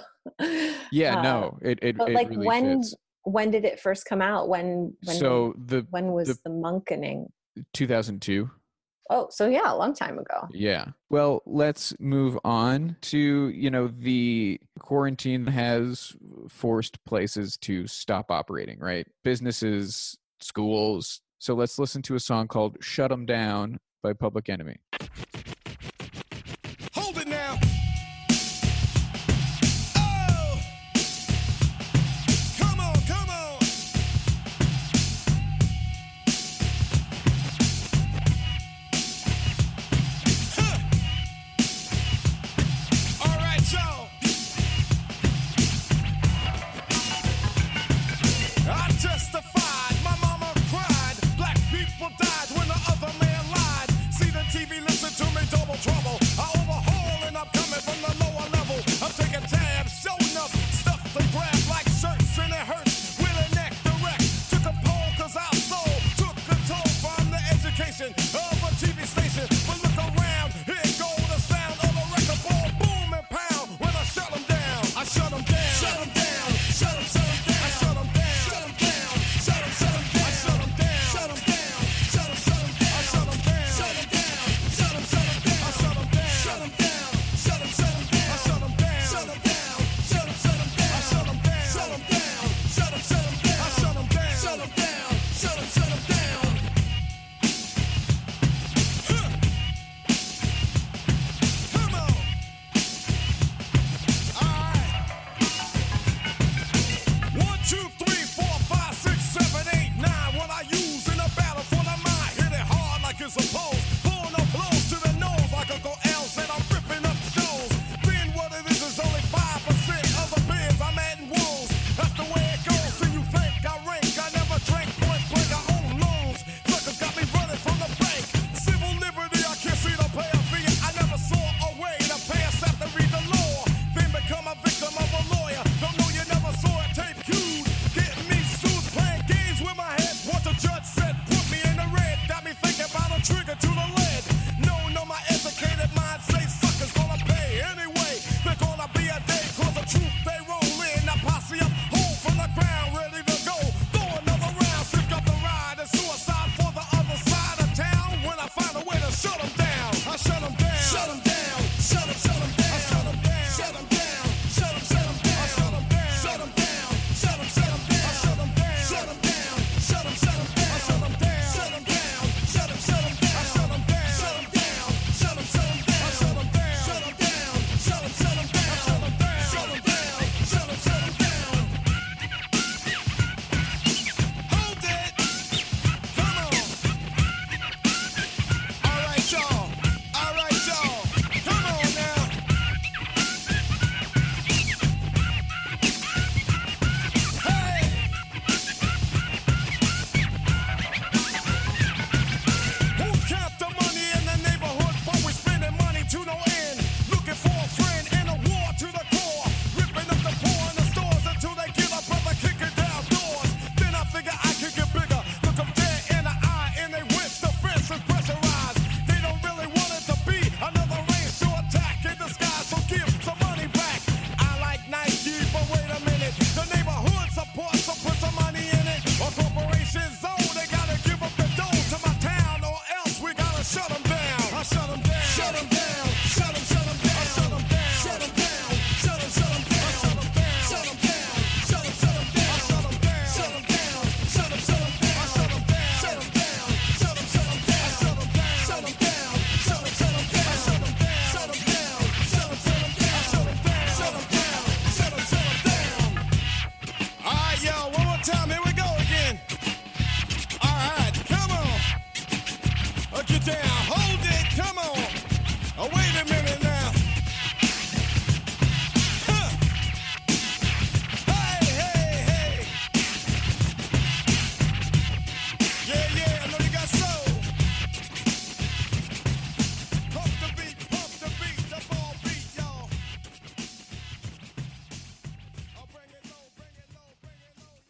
Yeah, 0.90 1.18
Uh, 1.18 1.22
no, 1.22 1.58
it 1.62 1.78
it, 1.82 1.96
But 1.98 2.10
it 2.10 2.14
like, 2.14 2.30
really 2.30 2.46
when 2.46 2.76
fits. 2.82 2.94
when 3.24 3.50
did 3.50 3.64
it 3.64 3.78
first 3.80 4.06
come 4.06 4.22
out? 4.22 4.48
When 4.48 4.96
when 5.04 5.16
So 5.16 5.54
the 5.66 5.86
when 5.90 6.12
was 6.12 6.28
the- 6.28 6.38
the 6.44 6.50
monkening? 6.50 7.30
2002. 7.74 8.50
Oh, 9.10 9.26
so 9.30 9.46
yeah, 9.48 9.70
a 9.70 9.76
long 9.76 9.92
time 9.94 10.18
ago. 10.18 10.48
Yeah. 10.52 10.86
Well, 11.10 11.42
let's 11.44 11.92
move 12.00 12.38
on 12.44 12.96
to, 13.02 13.48
you 13.48 13.70
know, 13.70 13.88
the 13.88 14.58
quarantine 14.78 15.46
has 15.48 16.16
forced 16.48 17.04
places 17.04 17.58
to 17.58 17.86
stop 17.86 18.30
operating, 18.30 18.78
right? 18.78 19.06
Businesses, 19.22 20.16
schools. 20.40 21.20
So 21.42 21.54
let's 21.54 21.76
listen 21.76 22.02
to 22.02 22.14
a 22.14 22.20
song 22.20 22.46
called 22.46 22.76
Shut 22.80 23.10
'em 23.10 23.26
Down 23.26 23.80
by 24.00 24.12
Public 24.12 24.48
Enemy. 24.48 24.76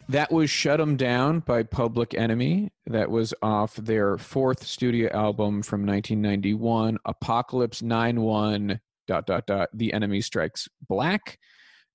That 0.08 0.30
was 0.32 0.50
Shut 0.50 0.80
'em 0.80 0.96
Down 0.96 1.40
by 1.40 1.62
Public 1.62 2.14
Enemy. 2.14 2.70
That 2.86 3.10
was 3.10 3.32
off 3.40 3.76
their 3.76 4.18
fourth 4.18 4.64
studio 4.64 5.10
album 5.12 5.62
from 5.62 5.84
1991, 5.86 6.98
Apocalypse 7.04 7.80
9-1, 7.82 8.80
dot, 9.06 9.26
dot, 9.26 9.46
dot, 9.46 9.68
The 9.72 9.92
Enemy 9.92 10.20
Strikes 10.20 10.68
Black. 10.88 11.38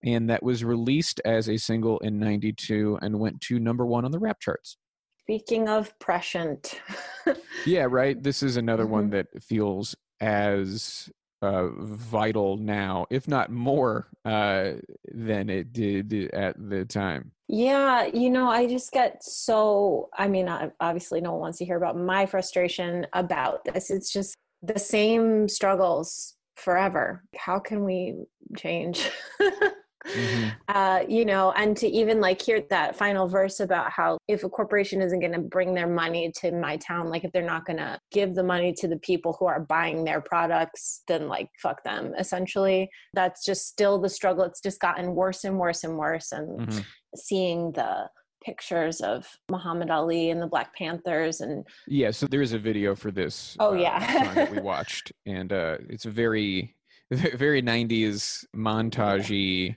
And 0.04 0.30
that 0.30 0.44
was 0.44 0.64
released 0.64 1.22
as 1.26 1.50
a 1.50 1.58
single 1.58 2.00
in 2.00 2.20
92 2.20 2.98
and 3.02 3.20
went 3.20 3.42
to 3.42 3.60
number 3.60 3.86
one 3.86 4.06
on 4.06 4.12
the 4.12 4.20
rap 4.20 4.40
charts. 4.40 4.78
Speaking 5.20 5.68
of 5.68 5.98
prescient, 6.00 6.80
Yeah, 7.66 7.88
right. 7.90 8.22
This 8.22 8.42
is 8.42 8.56
another 8.58 8.88
one 8.88 9.08
Mhm. 9.10 9.12
that 9.12 9.44
feels 9.44 9.96
as 10.22 11.10
uh, 11.42 11.68
vital 11.80 12.58
now, 12.58 13.06
if 13.10 13.28
not 13.28 13.52
more, 13.52 14.08
uh, 14.26 14.74
than 15.12 15.50
it 15.50 15.74
did 15.74 16.14
at 16.34 16.56
the 16.70 16.86
time. 16.86 17.32
Yeah, 17.48 18.06
you 18.06 18.30
know, 18.30 18.50
I 18.50 18.68
just 18.68 18.92
get 18.92 19.24
so. 19.24 20.10
I 20.18 20.28
mean, 20.28 20.50
obviously, 20.80 21.22
no 21.22 21.32
one 21.32 21.42
wants 21.42 21.60
to 21.60 21.66
hear 21.66 21.78
about 21.78 21.98
my 21.98 22.26
frustration 22.26 23.08
about 23.14 23.64
this. 23.64 23.90
It's 23.90 24.12
just 24.12 24.36
the 24.62 24.80
same 24.80 25.48
struggles 25.48 26.36
forever. 26.56 27.24
How 27.38 27.60
can 27.60 27.86
we 27.86 28.16
change? 28.58 29.10
Mhm. 30.16 30.56
uh, 30.68 31.04
you 31.08 31.26
know, 31.26 31.52
and 31.54 31.76
to 31.78 31.88
even 31.88 32.20
like 32.22 32.42
hear 32.42 32.62
that 32.70 32.96
final 32.96 33.28
verse 33.28 33.60
about 33.60 33.92
how 33.92 34.18
if 34.28 34.44
a 34.44 34.50
corporation 34.50 35.02
isn't 35.02 35.20
going 35.20 35.34
to 35.34 35.40
bring 35.40 35.74
their 35.74 35.88
money 35.88 36.32
to 36.38 36.52
my 36.52 36.78
town, 36.78 37.10
like 37.10 37.24
if 37.24 37.32
they're 37.32 37.44
not 37.44 37.66
going 37.66 37.78
to 37.78 38.00
give 38.12 38.36
the 38.36 38.44
money 38.44 38.74
to 38.74 38.88
the 38.88 39.00
people 39.00 39.36
who 39.40 39.46
are 39.46 39.60
buying 39.62 40.04
their 40.04 40.22
products, 40.22 41.04
then 41.08 41.28
like 41.28 41.50
fuck 41.62 41.84
them, 41.84 42.14
essentially. 42.18 42.90
That's 43.14 43.46
just 43.46 43.68
still 43.68 44.00
the 44.00 44.10
struggle. 44.10 44.44
It's 44.44 44.62
just 44.62 44.80
gotten 44.80 45.16
worse 45.16 45.44
and 45.44 45.58
worse 45.60 45.84
and 45.84 45.98
worse. 45.98 46.32
And 46.32 46.60
Mhm. 46.60 46.84
seeing 47.16 47.72
the 47.72 48.10
pictures 48.44 49.02
of 49.02 49.28
Muhammad 49.50 49.90
Ali 49.90 50.30
and 50.30 50.42
the 50.42 50.48
Black 50.48 50.74
Panthers 50.76 51.42
and 51.42 51.66
Yeah, 51.88 52.12
so 52.12 52.28
there 52.28 52.42
is 52.42 52.54
a 52.54 52.60
video 52.60 52.96
for 52.96 53.12
this. 53.12 53.58
Oh, 53.60 53.72
uh, 53.74 53.78
yeah. 53.82 54.00
that 54.36 54.52
we 54.52 54.60
watched, 54.62 55.12
and 55.26 55.52
uh, 55.52 55.78
it's 55.90 56.06
a 56.06 56.12
very, 56.12 56.76
very 57.12 57.62
'90s 57.62 58.46
montagey 58.56 59.68
yeah. 59.70 59.74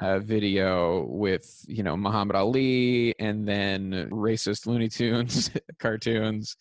Uh, 0.00 0.18
video 0.20 1.04
with 1.08 1.64
you 1.68 1.82
know 1.82 1.96
Muhammad 1.96 2.36
Ali 2.36 3.14
and 3.18 3.46
then 3.46 4.08
racist 4.10 4.66
Looney 4.66 4.88
Tunes 4.88 5.50
cartoons, 5.78 6.56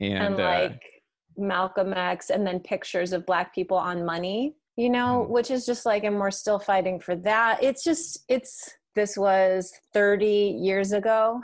and, 0.00 0.34
and 0.34 0.40
uh, 0.40 0.44
like 0.44 0.82
Malcolm 1.36 1.92
X, 1.94 2.30
and 2.30 2.46
then 2.46 2.60
pictures 2.60 3.12
of 3.12 3.26
black 3.26 3.54
people 3.54 3.76
on 3.76 4.04
money, 4.04 4.54
you 4.76 4.90
know, 4.90 5.24
Mhm. 5.26 5.30
which 5.30 5.50
is 5.50 5.66
just 5.66 5.84
like, 5.86 6.04
and 6.04 6.18
we're 6.18 6.30
still 6.30 6.58
fighting 6.58 7.00
for 7.00 7.16
that. 7.16 7.62
It's 7.62 7.82
just, 7.82 8.24
it's, 8.28 8.70
this 8.94 9.16
was 9.16 9.72
30 9.92 10.26
years 10.60 10.92
ago, 10.92 11.40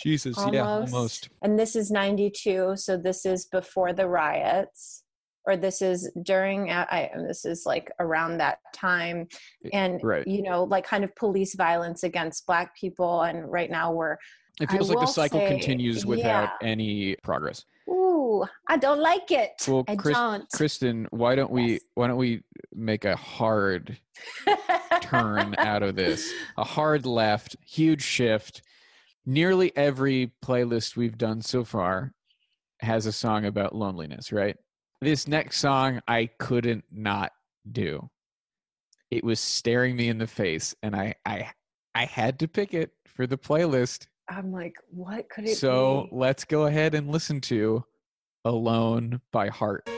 Jesus, 0.00 0.36
almost. 0.38 0.54
yeah, 0.54 0.64
almost. 0.64 1.28
And 1.42 1.58
this 1.58 1.74
is 1.74 1.90
92. 1.90 2.74
So 2.76 2.96
this 2.96 3.26
is 3.26 3.46
before 3.46 3.92
the 3.92 4.06
riots. 4.08 5.02
Or 5.46 5.56
this 5.56 5.80
is 5.80 6.10
during, 6.22 6.70
I, 6.70 6.82
I- 6.90 7.10
and 7.14 7.28
this 7.28 7.44
is 7.44 7.64
like 7.66 7.90
around 8.00 8.38
that 8.38 8.58
time, 8.72 9.28
and 9.72 10.00
right. 10.02 10.26
you 10.26 10.42
know, 10.42 10.64
like 10.64 10.84
kind 10.84 11.04
of 11.04 11.14
police 11.14 11.54
violence 11.54 12.02
against 12.02 12.46
Black 12.46 12.74
people. 12.76 13.22
And 13.22 13.50
right 13.50 13.70
now 13.70 13.92
we're 13.92 14.16
It 14.60 14.68
I 14.68 14.72
feels 14.72 14.90
like 14.90 14.98
the 15.00 15.06
cycle 15.06 15.38
say, 15.40 15.48
continues 15.48 16.04
without 16.04 16.50
yeah. 16.60 16.68
any 16.68 17.16
progress. 17.22 17.64
Ooh, 17.88 18.44
I 18.66 18.76
don't 18.76 18.98
like 19.00 19.30
it. 19.30 19.52
Well, 19.68 19.84
I 19.86 19.94
Chris- 19.94 20.16
don't. 20.16 20.44
Kristen, 20.52 21.06
why 21.10 21.36
don't 21.36 21.52
we 21.52 21.74
Yes. 21.74 21.80
why 21.94 22.08
don't 22.08 22.16
we 22.16 22.42
make 22.74 23.04
a 23.04 23.14
hard 23.14 23.96
turn 25.00 25.54
out 25.58 25.82
of 25.84 25.94
this? 25.94 26.28
A 26.56 26.64
hard 26.64 27.06
left, 27.06 27.54
huge 27.64 28.02
shift. 28.02 28.62
Nearly 29.24 29.76
every 29.76 30.32
playlist 30.44 30.96
we've 30.96 31.18
done 31.18 31.42
so 31.42 31.64
far 31.64 32.12
has 32.80 33.06
a 33.06 33.12
song 33.12 33.44
about 33.44 33.74
loneliness, 33.74 34.32
right? 34.32 34.56
This 35.00 35.28
next 35.28 35.58
song 35.58 36.00
I 36.08 36.30
couldn't 36.38 36.84
not 36.90 37.32
do. 37.70 38.08
It 39.10 39.22
was 39.24 39.40
staring 39.40 39.94
me 39.96 40.08
in 40.08 40.18
the 40.18 40.26
face 40.26 40.74
and 40.82 40.96
I 40.96 41.14
I 41.24 41.50
I 41.94 42.04
had 42.04 42.38
to 42.40 42.48
pick 42.48 42.74
it 42.74 42.92
for 43.06 43.26
the 43.26 43.38
playlist. 43.38 44.06
I'm 44.28 44.52
like, 44.52 44.76
what 44.90 45.28
could 45.28 45.44
it 45.44 45.48
be? 45.48 45.54
So 45.54 46.08
be? 46.10 46.16
let's 46.16 46.44
go 46.44 46.66
ahead 46.66 46.94
and 46.94 47.10
listen 47.10 47.40
to 47.42 47.84
Alone 48.44 49.20
by 49.32 49.48
Heart. 49.48 49.88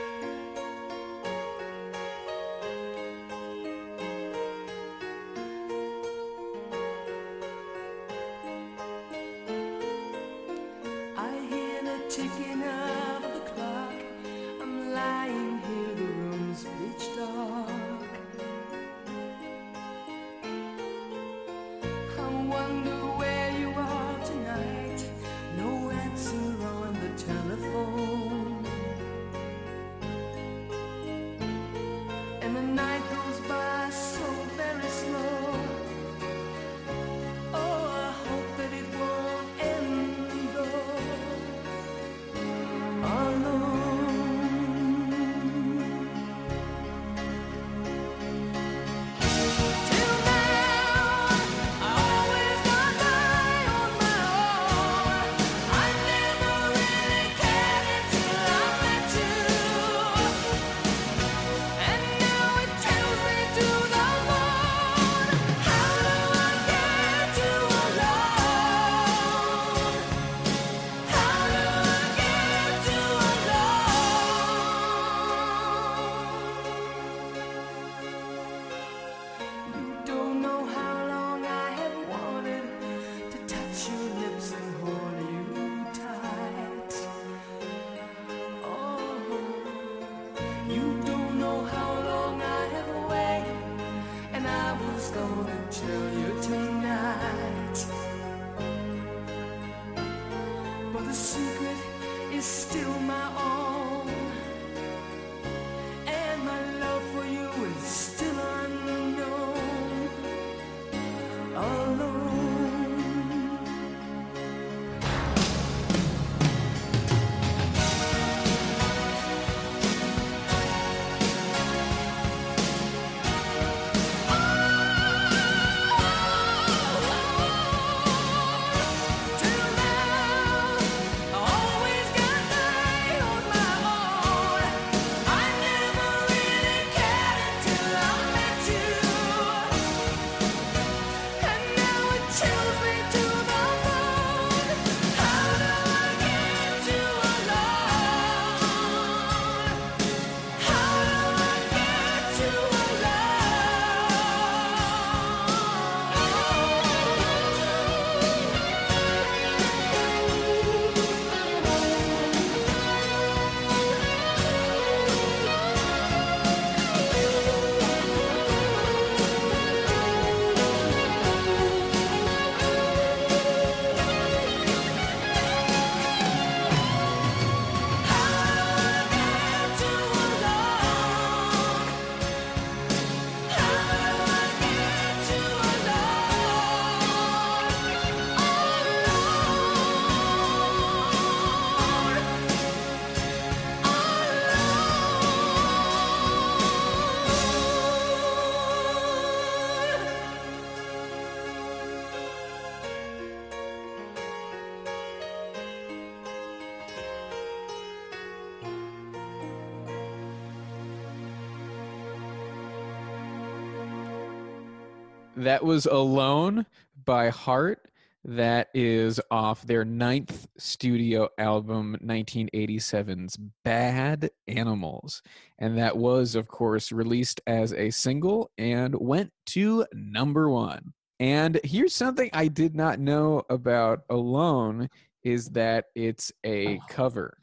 That 215.39 215.65
was 215.65 215.87
Alone 215.87 216.67
by 217.05 217.29
Heart. 217.29 217.93
That 218.25 218.71
is 218.75 219.21
off 219.31 219.63
their 219.63 219.85
ninth 219.85 220.49
studio 220.59 221.29
album, 221.39 221.97
1987's 222.05 223.39
Bad 223.65 224.31
Animals. 224.49 225.23
And 225.61 225.79
that 225.79 225.97
was, 225.97 226.35
of 226.35 226.49
course, 226.49 226.91
released 226.91 227.41
as 227.47 227.73
a 227.73 227.91
single 227.91 228.51
and 228.59 228.97
went 228.97 229.31
to 229.51 229.87
number 229.95 230.51
one. 230.51 230.93
And 231.21 231.61
here's 231.63 231.95
something 231.95 232.31
I 232.33 232.49
did 232.49 232.75
not 232.75 232.99
know 232.99 233.45
about 233.49 234.01
Alone 234.11 234.89
is 235.23 235.51
that 235.51 235.85
it's 235.95 236.33
a 236.43 236.79
oh. 236.79 236.81
cover. 236.89 237.39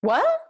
What? 0.00 0.43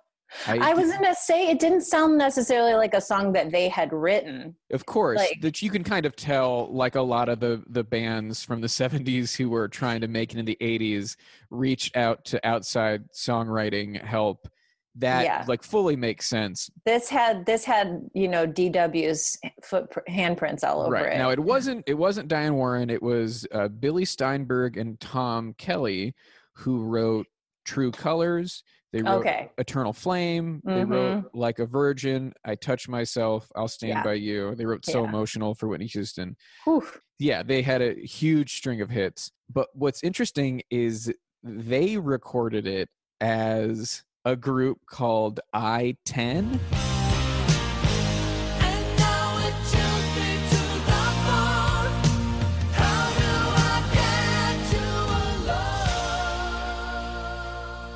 I, 0.46 0.70
I 0.70 0.74
was 0.74 0.90
gonna 0.92 1.14
say 1.14 1.48
it 1.50 1.58
didn't 1.60 1.82
sound 1.82 2.18
necessarily 2.18 2.74
like 2.74 2.94
a 2.94 3.00
song 3.00 3.32
that 3.32 3.50
they 3.52 3.68
had 3.68 3.92
written. 3.92 4.54
Of 4.72 4.84
course, 4.86 5.18
Like- 5.18 5.40
that 5.42 5.62
you 5.62 5.70
can 5.70 5.84
kind 5.84 6.06
of 6.06 6.16
tell, 6.16 6.72
like 6.72 6.94
a 6.96 7.02
lot 7.02 7.28
of 7.28 7.40
the 7.40 7.62
the 7.68 7.84
bands 7.84 8.42
from 8.44 8.60
the 8.60 8.66
'70s 8.80 9.36
who 9.36 9.48
were 9.50 9.68
trying 9.68 10.00
to 10.00 10.08
make 10.08 10.32
it 10.32 10.38
in 10.38 10.44
the 10.44 10.56
'80s, 10.60 11.16
reached 11.50 11.96
out 11.96 12.24
to 12.26 12.46
outside 12.46 13.10
songwriting 13.12 14.02
help. 14.02 14.48
That 14.96 15.24
Yeah. 15.24 15.44
like 15.48 15.64
fully 15.64 15.96
makes 15.96 16.26
sense, 16.26 16.70
This 16.86 17.08
had 17.08 17.44
this 17.46 17.64
had 17.64 18.08
you 18.14 18.28
know 18.28 18.46
DW's 18.46 19.36
foot 19.62 19.90
handprints 20.08 20.62
all 20.62 20.82
over 20.82 20.92
right? 20.92 21.12
it. 21.14 21.18
Now 21.18 21.30
it 21.30 21.40
wasn't 21.40 21.82
it 21.88 21.94
wasn't 21.94 22.28
Diane 22.28 22.54
Warren. 22.54 22.90
It 22.90 23.02
was 23.02 23.44
uh, 23.50 23.66
Billy 23.66 24.04
Steinberg 24.04 24.76
and 24.76 24.98
Tom 25.00 25.52
Kelly 25.58 26.14
who 26.52 26.84
wrote 26.84 27.26
True 27.64 27.90
Colors. 27.90 28.62
They 28.94 29.02
wrote 29.02 29.22
okay. 29.22 29.50
Eternal 29.58 29.92
Flame. 29.92 30.62
Mm-hmm. 30.64 30.78
They 30.78 30.84
wrote 30.84 31.16
mm-hmm. 31.16 31.38
Like 31.38 31.58
a 31.58 31.66
Virgin, 31.66 32.32
I 32.44 32.54
Touch 32.54 32.88
Myself, 32.88 33.50
I'll 33.56 33.66
Stand 33.66 33.94
yeah. 33.94 34.02
By 34.04 34.12
You. 34.12 34.54
They 34.54 34.64
wrote 34.64 34.86
So 34.86 35.02
yeah. 35.02 35.08
Emotional 35.08 35.56
for 35.56 35.66
Whitney 35.66 35.88
Houston. 35.88 36.36
Yeah, 37.18 37.42
they 37.42 37.60
had 37.60 37.82
a 37.82 37.94
huge 37.94 38.54
string 38.56 38.80
of 38.80 38.90
hits. 38.90 39.32
But 39.52 39.66
what's 39.74 40.04
interesting 40.04 40.62
is 40.70 41.12
they 41.42 41.96
recorded 41.96 42.68
it 42.68 42.88
as 43.20 44.04
a 44.24 44.36
group 44.36 44.78
called 44.88 45.40
i-Ten. 45.52 46.60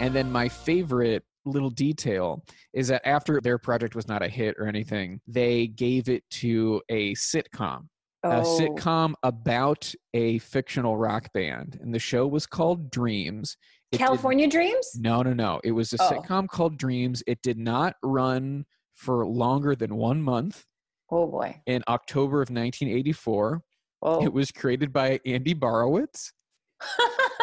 And 0.09 0.16
then 0.16 0.33
my 0.33 0.49
favorite 0.49 1.23
little 1.44 1.68
detail 1.68 2.42
is 2.73 2.88
that 2.88 3.07
after 3.07 3.42
their 3.42 3.59
project 3.59 3.94
was 3.94 4.09
not 4.09 4.23
a 4.23 4.29
hit 4.29 4.57
or 4.59 4.66
anything 4.66 5.21
they 5.29 5.66
gave 5.66 6.09
it 6.09 6.25
to 6.31 6.81
a 6.88 7.12
sitcom 7.14 7.88
a 8.23 8.40
Oh. 8.40 8.59
sitcom 8.59 9.12
about 9.23 9.92
a 10.14 10.38
fictional 10.38 10.97
rock 10.97 11.31
band 11.35 11.79
and 11.83 11.92
the 11.94 11.99
show 11.99 12.27
was 12.27 12.47
called 12.47 12.90
dreams 12.90 13.59
It 13.92 13.99
did- 13.99 14.05
California 14.07 14.49
Dreams? 14.49 14.92
No, 14.99 15.21
no, 15.23 15.35
no. 15.35 15.61
It 15.62 15.73
was 15.73 15.92
a 15.92 15.99
Oh. 16.01 16.11
sitcom 16.11 16.49
called 16.49 16.79
Dreams. 16.79 17.23
It 17.27 17.40
did 17.42 17.59
not 17.59 17.97
run 18.03 18.64
for 18.94 19.27
longer 19.27 19.75
than 19.77 19.94
one 19.97 20.23
month. 20.23 20.64
Oh 21.11 21.27
boy. 21.27 21.61
In 21.66 21.83
October 21.87 22.40
of 22.40 22.49
1984, 22.51 23.62
Oh. 24.01 24.25
it 24.25 24.33
was 24.33 24.51
created 24.53 24.90
by 24.90 25.21
Andy 25.27 25.55
Borowitz. 25.55 26.33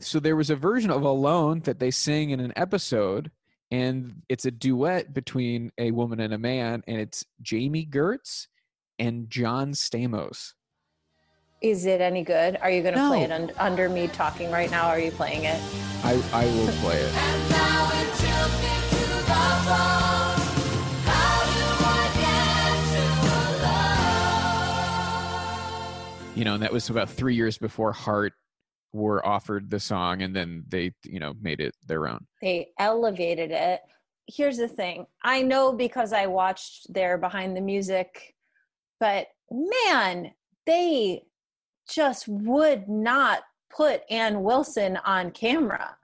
so 0.00 0.20
there 0.20 0.36
was 0.36 0.50
a 0.50 0.56
version 0.56 0.90
of 0.90 1.02
Alone 1.02 1.60
that 1.60 1.78
they 1.80 1.90
sing 1.90 2.30
in 2.30 2.40
an 2.40 2.52
episode, 2.56 3.30
and 3.70 4.22
it's 4.28 4.44
a 4.44 4.50
duet 4.50 5.12
between 5.12 5.72
a 5.78 5.90
woman 5.90 6.20
and 6.20 6.32
a 6.32 6.38
man, 6.38 6.82
and 6.86 7.00
it's 7.00 7.24
Jami 7.42 7.84
Gertz 7.84 8.46
and 8.98 9.28
John 9.28 9.72
Stamos. 9.72 10.52
Is 11.60 11.86
it 11.86 12.00
any 12.00 12.22
good? 12.22 12.56
Are 12.62 12.70
you 12.70 12.82
going 12.82 12.94
to 12.94 13.08
play 13.08 13.22
it 13.24 13.32
un- 13.32 13.50
under 13.58 13.88
me 13.88 14.06
talking 14.06 14.52
right 14.52 14.70
now? 14.70 14.86
Are 14.86 15.00
you 15.00 15.10
playing 15.10 15.42
it? 15.44 15.60
I, 16.04 16.12
I 16.32 16.44
will 16.46 16.68
play 16.74 16.98
it. 16.98 17.12
And 17.12 17.50
now 17.50 17.90
it 17.94 18.06
me 18.62 18.78
to 18.90 19.06
the 19.10 19.24
bone. 19.66 20.38
How 21.02 21.42
do 21.50 21.66
I 21.84 22.10
get 22.20 22.94
you 22.94 23.08
alone? 26.30 26.36
You 26.36 26.44
know, 26.44 26.54
and 26.54 26.62
that 26.62 26.72
was 26.72 26.88
about 26.90 27.10
three 27.10 27.34
years 27.34 27.58
before 27.58 27.90
Heart 27.90 28.34
were 28.92 29.24
offered 29.26 29.70
the 29.70 29.80
song, 29.80 30.22
and 30.22 30.34
then 30.34 30.64
they, 30.68 30.92
you 31.04 31.20
know, 31.20 31.34
made 31.40 31.60
it 31.60 31.74
their 31.86 32.08
own. 32.08 32.26
They 32.40 32.68
elevated 32.78 33.50
it. 33.50 33.80
Here's 34.26 34.58
the 34.58 34.68
thing 34.68 35.06
I 35.22 35.42
know 35.42 35.72
because 35.72 36.12
I 36.12 36.26
watched 36.26 36.92
their 36.92 37.18
behind 37.18 37.56
the 37.56 37.60
music, 37.60 38.34
but 39.00 39.28
man, 39.50 40.32
they 40.66 41.22
just 41.88 42.28
would 42.28 42.88
not 42.88 43.42
put 43.74 44.02
Ann 44.10 44.42
Wilson 44.42 44.98
on 45.04 45.30
camera. 45.30 45.96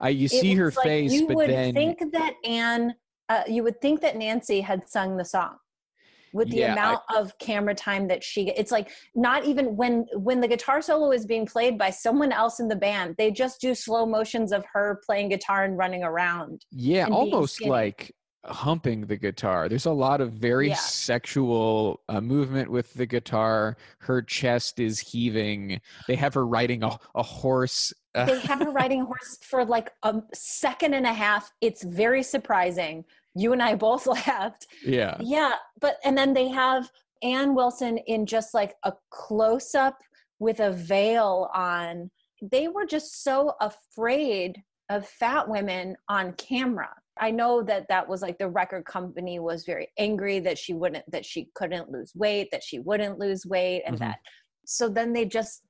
I 0.00 0.10
you 0.10 0.28
see 0.28 0.54
her 0.54 0.72
like 0.76 0.84
face, 0.84 1.12
you 1.12 1.26
but 1.26 1.36
would 1.36 1.50
then 1.50 1.74
think 1.74 2.12
that 2.12 2.34
Ann, 2.44 2.94
uh, 3.28 3.42
you 3.48 3.62
would 3.62 3.80
think 3.80 4.00
that 4.02 4.16
Nancy 4.16 4.60
had 4.60 4.88
sung 4.88 5.16
the 5.16 5.24
song 5.24 5.56
with 6.36 6.50
the 6.50 6.58
Yeah, 6.58 6.68
I- 6.68 6.72
amount 6.72 7.00
of 7.16 7.36
camera 7.38 7.74
time 7.74 8.06
that 8.08 8.22
she. 8.22 8.50
It's 8.50 8.70
like 8.70 8.90
not 9.14 9.44
even 9.44 9.76
when 9.76 10.06
when 10.14 10.40
the 10.40 10.48
guitar 10.48 10.80
solo 10.82 11.10
is 11.12 11.26
being 11.26 11.46
played 11.46 11.76
by 11.78 11.90
someone 11.90 12.30
else 12.30 12.60
in 12.60 12.68
the 12.68 12.76
band, 12.76 13.16
they 13.18 13.30
just 13.30 13.60
do 13.60 13.74
slow 13.74 14.06
motions 14.06 14.52
of 14.52 14.64
her 14.72 15.00
playing 15.04 15.30
guitar 15.30 15.64
and 15.64 15.76
running 15.76 16.04
around. 16.04 16.64
yeah, 16.70 17.06
almost 17.08 17.60
like 17.64 18.12
humping 18.44 19.06
the 19.06 19.16
guitar. 19.16 19.68
There's 19.68 19.86
a 19.86 19.90
lot 19.90 20.20
of 20.20 20.30
very 20.34 20.68
Yeah. 20.68 20.74
sexual 20.76 22.00
uh, 22.08 22.20
movement 22.20 22.70
with 22.70 22.94
the 22.94 23.06
guitar. 23.06 23.76
Her 23.98 24.22
chest 24.22 24.78
is 24.78 25.00
heaving. 25.00 25.80
They 26.06 26.14
have 26.14 26.34
her 26.34 26.46
riding 26.46 26.84
a, 26.84 26.96
a 27.16 27.22
horse. 27.24 27.92
They 28.14 28.38
have 28.50 28.60
her 28.60 28.70
riding 28.70 29.02
a 29.02 29.04
horse 29.04 29.38
for 29.42 29.64
like 29.64 29.90
a 30.04 30.22
second 30.32 30.94
and 30.94 31.06
a 31.06 31.12
half. 31.12 31.50
It's 31.60 31.82
very 31.82 32.22
surprising. 32.22 33.04
You 33.36 33.52
and 33.52 33.62
I 33.62 33.74
both 33.74 34.06
laughed. 34.26 34.66
yeah. 34.84 35.16
Yeah, 35.20 35.54
but 35.80 35.96
and 36.04 36.16
then 36.16 36.32
they 36.32 36.48
have 36.48 36.90
Ann 37.22 37.54
Wilson 37.54 37.98
in 37.98 38.26
just 38.26 38.54
like 38.54 38.74
a 38.84 38.92
close 39.10 39.74
up 39.74 39.98
with 40.38 40.60
a 40.60 40.70
veil 40.72 41.48
on. 41.54 42.10
They 42.42 42.68
were 42.68 42.86
just 42.86 43.22
so 43.24 43.52
afraid 43.60 44.60
of 44.90 45.06
fat 45.06 45.48
women 45.48 45.96
on 46.08 46.32
camera. 46.34 46.90
I 47.18 47.30
know 47.30 47.62
that 47.62 47.86
that 47.88 48.06
was 48.06 48.20
like 48.20 48.36
the 48.38 48.48
record 48.48 48.84
company 48.84 49.38
was 49.38 49.64
very 49.64 49.88
angry 49.98 50.38
that 50.40 50.58
she 50.58 50.74
wouldn't 50.74 51.04
that 51.10 51.24
she 51.24 51.48
couldn't 51.54 51.90
lose 51.90 52.12
weight, 52.14 52.48
that 52.52 52.62
she 52.62 52.78
wouldn't 52.78 53.18
lose 53.18 53.46
weight 53.46 53.82
and 53.86 53.96
Mhm. 53.96 54.00
that 54.00 54.18
so 54.66 54.88
then 54.88 55.12
they 55.12 55.24
just 55.24 55.62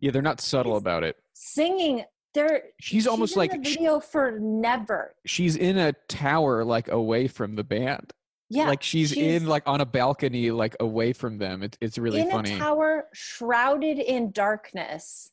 Yeah, 0.00 0.10
they're 0.10 0.22
not 0.22 0.40
subtle 0.40 0.76
about 0.76 1.04
it. 1.04 1.16
singing 1.34 2.04
they're 2.34 2.62
She's 2.80 3.06
almost 3.06 3.34
in 3.34 3.38
like 3.40 3.52
video 3.52 4.00
for 4.00 4.38
never. 4.40 5.14
she's 5.26 5.56
in 5.56 5.78
a 5.78 5.92
tower, 6.08 6.64
like 6.64 6.88
away 6.88 7.28
from 7.28 7.56
the 7.56 7.64
band. 7.64 8.12
Yeah. 8.52 8.66
like 8.66 8.82
she's, 8.82 9.12
in 9.12 9.46
like 9.46 9.62
on 9.66 9.80
a 9.80 9.86
balcony, 9.86 10.50
like 10.50 10.74
away 10.80 11.12
from 11.12 11.38
them. 11.38 11.62
It, 11.62 11.78
it's 11.80 11.98
really 11.98 12.20
in 12.20 12.30
funny. 12.30 12.54
a 12.54 12.58
tower 12.58 13.06
shrouded 13.12 13.98
in 14.00 14.32
darkness 14.32 15.30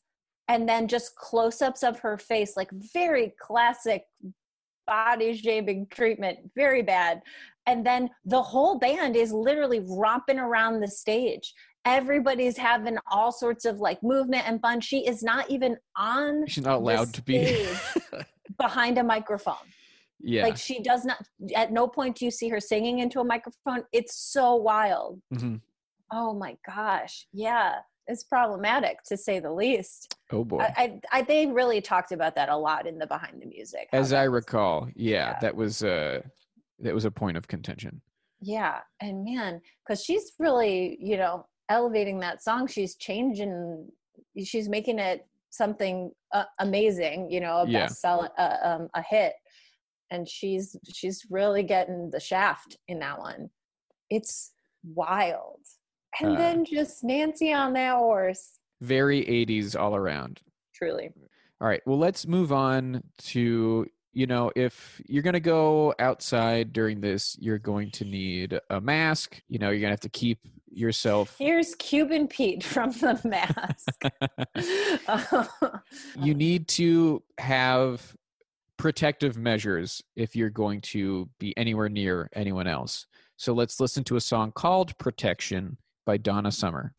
and 0.48 0.68
then 0.68 0.88
just 0.88 1.14
close-ups 1.14 1.82
of 1.82 2.00
her 2.00 2.16
face 2.16 2.56
like 2.56 2.70
very 2.72 3.34
classic 3.38 4.04
body 4.86 5.36
shaming 5.36 5.86
treatment 5.90 6.38
very 6.56 6.82
bad 6.82 7.20
and 7.66 7.84
then 7.84 8.08
the 8.24 8.42
whole 8.42 8.78
band 8.78 9.14
is 9.14 9.30
literally 9.30 9.84
romping 9.86 10.38
around 10.38 10.80
the 10.80 10.88
stage 10.88 11.52
everybody's 11.84 12.56
having 12.56 12.98
all 13.10 13.32
sorts 13.32 13.64
of 13.64 13.78
like 13.80 14.02
movement 14.02 14.46
and 14.46 14.60
fun 14.60 14.80
she 14.80 15.06
is 15.06 15.22
not 15.22 15.48
even 15.50 15.76
on 15.96 16.46
She's 16.46 16.64
not 16.64 16.76
allowed 16.76 17.14
to 17.14 17.22
be. 17.22 17.66
behind 18.58 18.98
a 18.98 19.04
microphone 19.04 19.54
yeah. 20.20 20.42
like 20.42 20.56
she 20.56 20.80
does 20.82 21.04
not 21.04 21.18
at 21.54 21.70
no 21.72 21.86
point 21.86 22.16
do 22.16 22.24
you 22.24 22.30
see 22.30 22.48
her 22.48 22.58
singing 22.60 22.98
into 22.98 23.20
a 23.20 23.24
microphone 23.24 23.84
it's 23.92 24.16
so 24.16 24.54
wild 24.56 25.20
Mhm. 25.32 25.60
Oh 26.10 26.32
my 26.32 26.56
gosh. 26.66 27.26
Yeah. 27.34 27.74
It's 28.06 28.24
problematic 28.24 29.02
to 29.08 29.16
say 29.18 29.40
the 29.40 29.52
least. 29.52 30.16
Oh 30.32 30.42
boy. 30.42 30.60
I, 30.60 30.72
I, 30.74 31.00
I 31.18 31.20
they 31.22 31.44
really 31.46 31.82
talked 31.82 32.12
about 32.12 32.34
that 32.36 32.48
a 32.48 32.56
lot 32.56 32.86
in 32.86 32.96
the 32.98 33.06
behind 33.06 33.42
the 33.42 33.46
music. 33.46 33.90
As 33.92 34.14
I 34.14 34.26
was- 34.26 34.36
recall, 34.36 34.88
yeah, 34.96 35.32
Yeah. 35.32 35.38
that 35.42 35.54
was 35.54 35.82
uh 35.84 36.22
that 36.78 36.94
was 36.94 37.04
a 37.04 37.10
point 37.10 37.36
of 37.36 37.46
contention. 37.46 38.00
Yeah. 38.40 38.78
And 39.02 39.22
man, 39.26 39.60
because 39.86 40.02
she's 40.02 40.32
really, 40.38 40.96
you 40.98 41.18
know, 41.18 41.44
elevating 41.68 42.18
that 42.20 42.42
song. 42.42 42.66
She's 42.66 42.94
changing, 42.96 43.88
she's 44.42 44.68
making 44.68 44.98
it 44.98 45.26
something 45.50 46.10
uh, 46.32 46.44
amazing, 46.58 47.30
you 47.30 47.40
know, 47.40 47.58
a 47.58 47.68
Yeah. 47.68 47.80
best 47.86 48.00
sell, 48.00 48.32
uh, 48.38 48.56
um, 48.62 48.88
a 48.94 49.02
hit. 49.02 49.34
And 50.10 50.28
she's, 50.28 50.76
she's 50.92 51.26
really 51.30 51.62
getting 51.62 52.10
the 52.10 52.20
shaft 52.20 52.76
in 52.88 52.98
that 53.00 53.18
one. 53.18 53.50
It's 54.10 54.52
wild. 54.82 55.60
And 56.20 56.32
Uh, 56.34 56.38
then 56.38 56.64
just 56.64 57.04
Nancy 57.04 57.52
on 57.52 57.74
that 57.74 57.96
horse. 57.96 58.58
Very 58.80 59.20
80s 59.24 59.78
all 59.78 59.94
around. 59.94 60.40
Truly. 60.74 61.10
All 61.60 61.68
right. 61.68 61.82
Well, 61.86 61.98
let's 61.98 62.26
move 62.26 62.52
on 62.52 63.02
to, 63.18 63.86
you 64.12 64.26
know, 64.26 64.50
if 64.56 65.00
you're 65.06 65.22
going 65.22 65.34
to 65.34 65.40
go 65.40 65.94
outside 65.98 66.72
during 66.72 67.00
this, 67.00 67.36
you're 67.40 67.58
going 67.58 67.90
to 67.92 68.04
need 68.04 68.58
a 68.70 68.80
mask. 68.80 69.40
You 69.48 69.58
know, 69.58 69.70
you're 69.70 69.80
going 69.80 69.90
to 69.90 69.92
have 69.92 70.00
to 70.00 70.08
keep 70.08 70.38
yourself 70.70 71.36
Here's 71.38 71.74
Cuban 71.76 72.28
Pete 72.28 72.62
from 72.64 72.90
The 72.92 73.20
Mask. 73.24 74.00
you 76.22 76.34
need 76.34 76.68
to 76.68 77.22
have 77.38 78.14
protective 78.76 79.36
measures 79.36 80.02
if 80.16 80.36
you're 80.36 80.50
going 80.50 80.80
to 80.80 81.28
be 81.38 81.56
anywhere 81.56 81.88
near 81.88 82.28
anyone 82.32 82.66
else. 82.66 83.06
So 83.36 83.52
let's 83.52 83.80
listen 83.80 84.04
to 84.04 84.16
a 84.16 84.20
song 84.20 84.52
called 84.52 84.96
Protection 84.98 85.76
by 86.06 86.16
Donna 86.16 86.50
Summer. 86.50 86.94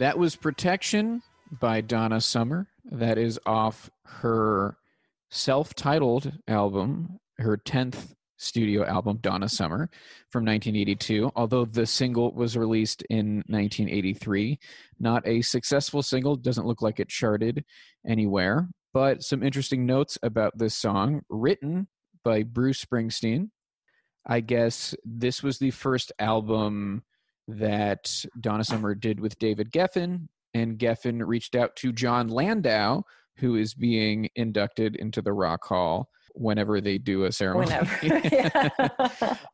That 0.00 0.18
was 0.18 0.34
Protection 0.34 1.20
by 1.60 1.82
Donna 1.82 2.22
Summer. 2.22 2.66
That 2.90 3.18
is 3.18 3.38
off 3.44 3.90
her 4.06 4.78
self 5.30 5.74
titled 5.74 6.32
album, 6.48 7.18
her 7.36 7.58
10th 7.58 8.14
studio 8.38 8.86
album, 8.86 9.18
Donna 9.20 9.46
Summer, 9.46 9.90
from 10.30 10.46
1982. 10.46 11.30
Although 11.36 11.66
the 11.66 11.84
single 11.84 12.32
was 12.32 12.56
released 12.56 13.02
in 13.10 13.44
1983. 13.48 14.58
Not 14.98 15.28
a 15.28 15.42
successful 15.42 16.02
single, 16.02 16.34
doesn't 16.34 16.66
look 16.66 16.80
like 16.80 16.98
it 16.98 17.10
charted 17.10 17.62
anywhere. 18.06 18.70
But 18.94 19.22
some 19.22 19.42
interesting 19.42 19.84
notes 19.84 20.16
about 20.22 20.56
this 20.56 20.74
song 20.74 21.20
written 21.28 21.88
by 22.24 22.44
Bruce 22.44 22.82
Springsteen. 22.82 23.50
I 24.24 24.40
guess 24.40 24.94
this 25.04 25.42
was 25.42 25.58
the 25.58 25.72
first 25.72 26.10
album 26.18 27.02
that 27.58 28.24
Donna 28.40 28.64
Summer 28.64 28.94
did 28.94 29.20
with 29.20 29.38
David 29.38 29.72
Geffen, 29.72 30.28
and 30.54 30.78
Geffen 30.78 31.26
reached 31.26 31.54
out 31.54 31.76
to 31.76 31.92
Jon 31.92 32.28
Landau, 32.28 33.02
who 33.36 33.56
is 33.56 33.74
being 33.74 34.28
inducted 34.36 34.96
into 34.96 35.22
the 35.22 35.32
Rock 35.32 35.64
Hall 35.64 36.08
whenever 36.34 36.80
they 36.80 36.98
do 36.98 37.24
a 37.24 37.32
ceremony. 37.32 37.66
Whenever. 37.66 38.20
Yeah. 38.32 38.68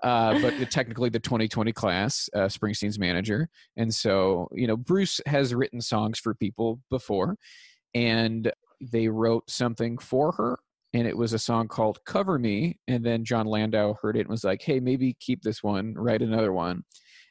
uh, 0.03 0.41
but 0.41 0.71
technically, 0.71 1.09
the 1.09 1.21
2020 1.21 1.73
class, 1.73 2.29
uh, 2.35 2.41
Springsteen's 2.47 2.99
manager, 2.99 3.49
and 3.77 3.95
so 3.95 4.49
you 4.53 4.67
know 4.67 4.77
Bruce 4.77 5.21
has 5.27 5.55
written 5.55 5.81
songs 5.81 6.19
for 6.19 6.35
people 6.35 6.81
before, 6.91 7.37
and 7.95 8.53
they 8.81 9.09
wrote 9.09 9.51
something 9.51 9.99
for 9.99 10.33
her. 10.33 10.59
And 10.93 11.07
it 11.07 11.17
was 11.17 11.35
a 11.35 11.39
song 11.39 11.69
called 11.69 11.99
Cover 12.07 12.39
Me. 12.39 12.79
And 12.89 13.05
then 13.05 13.25
Jon 13.25 13.47
Landau 13.47 13.97
heard 14.01 14.17
it 14.17 14.21
and 14.21 14.29
was 14.31 14.45
like, 14.45 14.63
hey, 14.63 14.81
maybe 14.81 15.15
keep 15.21 15.43
this 15.43 15.63
one, 15.63 15.93
write 15.95 16.23
another 16.23 16.55
one 16.55 16.85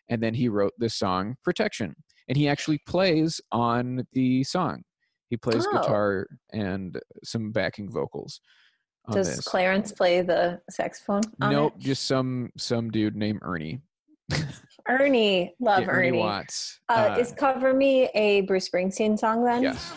and 0.10 0.22
then 0.22 0.34
he 0.34 0.48
wrote 0.50 0.74
this 0.78 0.96
song 0.96 1.36
protection 1.44 1.96
and 2.28 2.38
he 2.38 2.48
actually 2.48 2.80
plays 2.88 3.40
on 3.52 4.06
the 4.14 4.44
song 4.44 4.82
he 5.30 5.38
plays 5.38 5.66
Oh. 5.68 5.72
guitar 5.74 6.28
and 6.54 7.00
some 7.24 7.52
backing 7.52 7.92
vocals 7.92 8.40
on 9.08 9.16
Does 9.16 9.36
this. 9.36 9.46
Clarence 9.46 9.92
play 9.92 10.22
the 10.22 10.60
saxophone? 10.70 11.22
on 11.42 11.52
nope 11.52 11.74
it? 11.78 11.82
just 11.82 12.06
some 12.08 12.50
some 12.58 12.90
dude 12.92 13.16
named 13.16 13.40
ernie 13.44 13.82
Ernie, 14.88 15.54
love 15.60 15.82
Yeah, 15.82 15.90
Ernie. 15.90 16.20
Watts. 16.20 16.80
Uh, 16.90 17.18
is 17.20 17.32
Cover 17.32 17.74
Me 17.74 18.08
a 18.14 18.42
Bruce 18.42 18.70
Springsteen 18.70 19.18
song 19.18 19.44
then? 19.44 19.64
yes. 19.64 19.92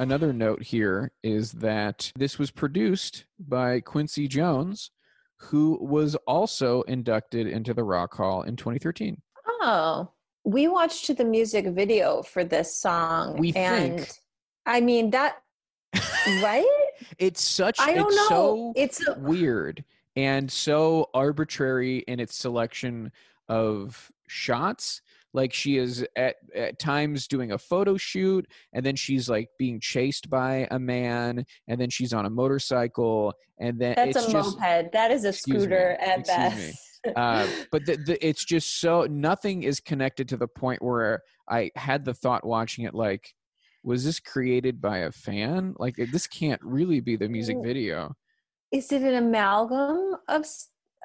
Another 0.00 0.32
note 0.32 0.62
here 0.62 1.12
is 1.22 1.52
that 1.52 2.10
this 2.16 2.38
was 2.38 2.50
produced 2.50 3.26
by 3.38 3.80
Quincy 3.80 4.26
Jones, 4.28 4.92
who 5.36 5.76
was 5.78 6.14
also 6.26 6.80
inducted 6.82 7.46
into 7.46 7.74
the 7.74 7.84
Rock 7.84 8.14
Hall 8.14 8.40
in 8.40 8.56
2013. 8.56 9.20
Oh, 9.60 10.10
we 10.44 10.68
watched 10.68 11.14
the 11.14 11.24
music 11.26 11.66
video 11.66 12.22
for 12.22 12.44
this 12.44 12.74
song. 12.74 13.36
We 13.36 13.52
and 13.52 13.98
think- 13.98 14.10
I 14.64 14.80
mean 14.80 15.10
that, 15.10 15.42
right? 16.42 16.64
It's 17.18 17.44
such 17.44 17.78
I 17.78 17.92
don't 17.92 18.06
it's 18.06 18.16
know. 18.16 18.26
so 18.28 18.72
it's 18.76 19.06
a, 19.06 19.18
weird 19.18 19.84
and 20.16 20.50
so 20.50 21.10
arbitrary 21.12 21.98
in 22.08 22.20
its 22.20 22.34
selection 22.36 23.12
of 23.50 24.10
shots 24.28 25.02
like 25.32 25.52
she 25.52 25.78
is 25.78 26.04
at, 26.16 26.36
at 26.54 26.78
times 26.78 27.26
doing 27.26 27.52
a 27.52 27.58
photo 27.58 27.96
shoot 27.96 28.46
and 28.72 28.84
then 28.84 28.96
she's 28.96 29.28
like 29.28 29.48
being 29.58 29.80
chased 29.80 30.28
by 30.28 30.66
a 30.70 30.78
man 30.78 31.44
and 31.68 31.80
then 31.80 31.90
she's 31.90 32.12
on 32.12 32.26
a 32.26 32.30
motorcycle 32.30 33.32
and 33.58 33.78
then 33.78 33.94
that's 33.96 34.16
it's 34.16 34.28
a 34.28 34.32
just 34.32 34.58
moped. 34.58 34.92
That 34.92 35.10
is 35.10 35.24
a 35.24 35.28
Excuse 35.28 35.56
me. 35.56 35.62
scooter 35.62 35.96
at 36.00 36.26
best. 36.26 36.78
uh, 37.16 37.46
but 37.70 37.86
the, 37.86 37.96
the, 37.96 38.26
it's 38.26 38.44
just 38.44 38.80
so 38.80 39.06
nothing 39.08 39.62
is 39.62 39.80
connected 39.80 40.28
to 40.28 40.36
the 40.36 40.48
point 40.48 40.82
where 40.82 41.22
I 41.48 41.70
had 41.76 42.04
the 42.04 42.14
thought 42.14 42.44
watching 42.46 42.84
it 42.84 42.94
like, 42.94 43.32
was 43.82 44.04
this 44.04 44.20
created 44.20 44.80
by 44.80 44.98
a 44.98 45.12
fan? 45.12 45.74
Like 45.78 45.96
this 45.96 46.26
can't 46.26 46.60
really 46.62 47.00
be 47.00 47.16
the 47.16 47.28
music 47.28 47.56
video. 47.62 48.14
is 48.72 48.92
it 48.92 49.02
an 49.02 49.14
amalgam 49.14 50.16
of 50.28 50.44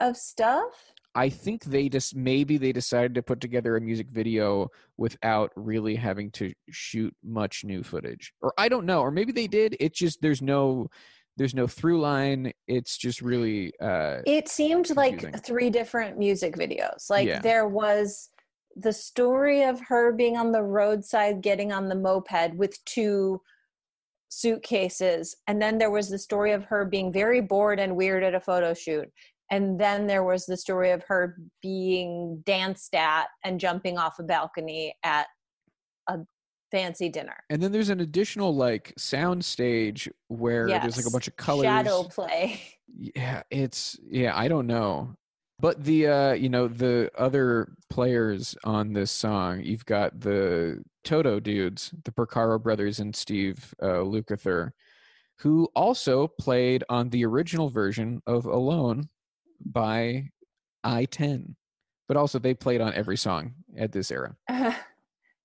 of 0.02 0.18
stuff? 0.18 0.92
I 1.16 1.30
think 1.30 1.64
they 1.64 1.88
just 1.88 2.16
maybe 2.16 2.58
they 2.58 2.74
decided 2.74 3.16
to 3.16 3.24
put 3.24 3.40
together 3.40 3.78
a 3.78 3.82
music 3.82 4.08
video 4.12 4.70
without 4.98 5.52
really 5.56 5.96
having 5.96 6.30
to 6.32 6.54
shoot 6.70 7.16
much 7.24 7.64
new 7.64 7.84
footage, 7.84 8.34
or 8.42 8.54
I 8.58 8.68
don't 8.68 8.86
know, 8.86 9.00
or 9.00 9.12
maybe 9.12 9.32
they 9.32 9.48
did. 9.48 9.78
It's 9.80 9.98
just 9.98 10.22
there's 10.22 10.42
no 10.42 10.88
there's 11.38 11.56
no 11.56 11.68
through 11.68 12.02
line. 12.02 12.52
It's 12.68 12.98
just 12.98 13.22
really 13.22 13.74
uh, 13.82 14.20
It 14.26 14.50
seemed 14.50 14.96
like 14.96 15.44
three 15.44 15.70
different 15.70 16.18
music 16.18 16.56
videos. 16.56 17.10
Like 17.10 17.28
Yeah. 17.28 17.40
there 17.40 17.68
was 17.68 18.30
the 18.76 18.94
story 18.94 19.64
of 19.64 19.80
her 19.88 20.12
being 20.12 20.36
on 20.36 20.52
the 20.52 20.64
roadside 20.64 21.42
getting 21.42 21.72
on 21.72 21.88
the 21.88 21.96
moped 21.96 22.56
with 22.56 22.84
two 22.84 23.42
suitcases 24.28 25.38
and 25.48 25.62
then 25.62 25.78
there 25.78 25.92
was 25.92 26.10
the 26.10 26.20
story 26.20 26.52
of 26.52 26.66
her 26.66 26.84
being 26.84 27.14
very 27.14 27.40
bored 27.40 27.80
and 27.80 27.96
weird 27.96 28.22
at 28.22 28.36
a 28.36 28.40
photo 28.40 28.74
shoot 28.74 29.10
and 29.52 29.80
then 29.80 30.08
there 30.08 30.24
was 30.24 30.46
the 30.46 30.58
story 30.58 30.92
of 30.92 31.04
her 31.04 31.38
being 31.62 32.42
danced 32.46 32.96
at 32.96 33.28
and 33.44 33.60
jumping 33.60 33.98
off 33.98 34.20
a 34.20 34.24
balcony 34.24 34.96
at 35.04 35.28
a 36.08 36.20
fancy 36.72 37.10
dinner. 37.10 37.38
And 37.50 37.62
then 37.62 37.72
there's 37.72 37.90
an 37.90 38.00
additional 38.02 38.56
like 38.56 38.94
sound 38.98 39.46
stage 39.46 40.10
where 40.30 40.68
there's 40.68 40.98
like 40.98 41.06
a 41.06 41.12
bunch 41.12 41.28
of 41.28 41.36
colors. 41.36 41.66
shadow 41.66 42.04
play. 42.04 42.62
Yeah 42.98 43.42
it's 43.52 44.00
yeah 44.10 44.38
i 44.38 44.48
don't 44.48 44.68
know. 44.68 45.16
But 45.60 45.84
the 45.84 46.08
uh 46.08 46.34
you 46.34 46.50
know 46.50 46.68
the 46.68 47.12
other 47.18 47.74
players 47.90 48.56
on 48.64 48.94
this 48.94 49.12
song 49.12 49.62
you've 49.64 49.86
got 49.86 50.22
the 50.22 50.82
toto 51.04 51.40
dudes 51.40 51.94
the 52.06 52.12
porcaro 52.12 52.62
brothers 52.62 53.00
and 53.00 53.14
steve 53.16 53.74
uh 53.82 54.04
lukather 54.04 54.72
who 55.40 55.68
also 55.76 56.28
played 56.28 56.84
on 56.90 57.10
the 57.10 57.26
original 57.26 57.70
version 57.70 58.22
of 58.26 58.46
alone 58.46 59.10
by 59.64 60.30
i-Ten 60.84 61.56
but 62.08 62.18
also 62.18 62.40
they 62.40 62.54
played 62.54 62.82
on 62.82 62.94
every 62.94 63.18
song 63.18 63.54
at 63.78 63.92
this 63.92 64.12
era 64.12 64.36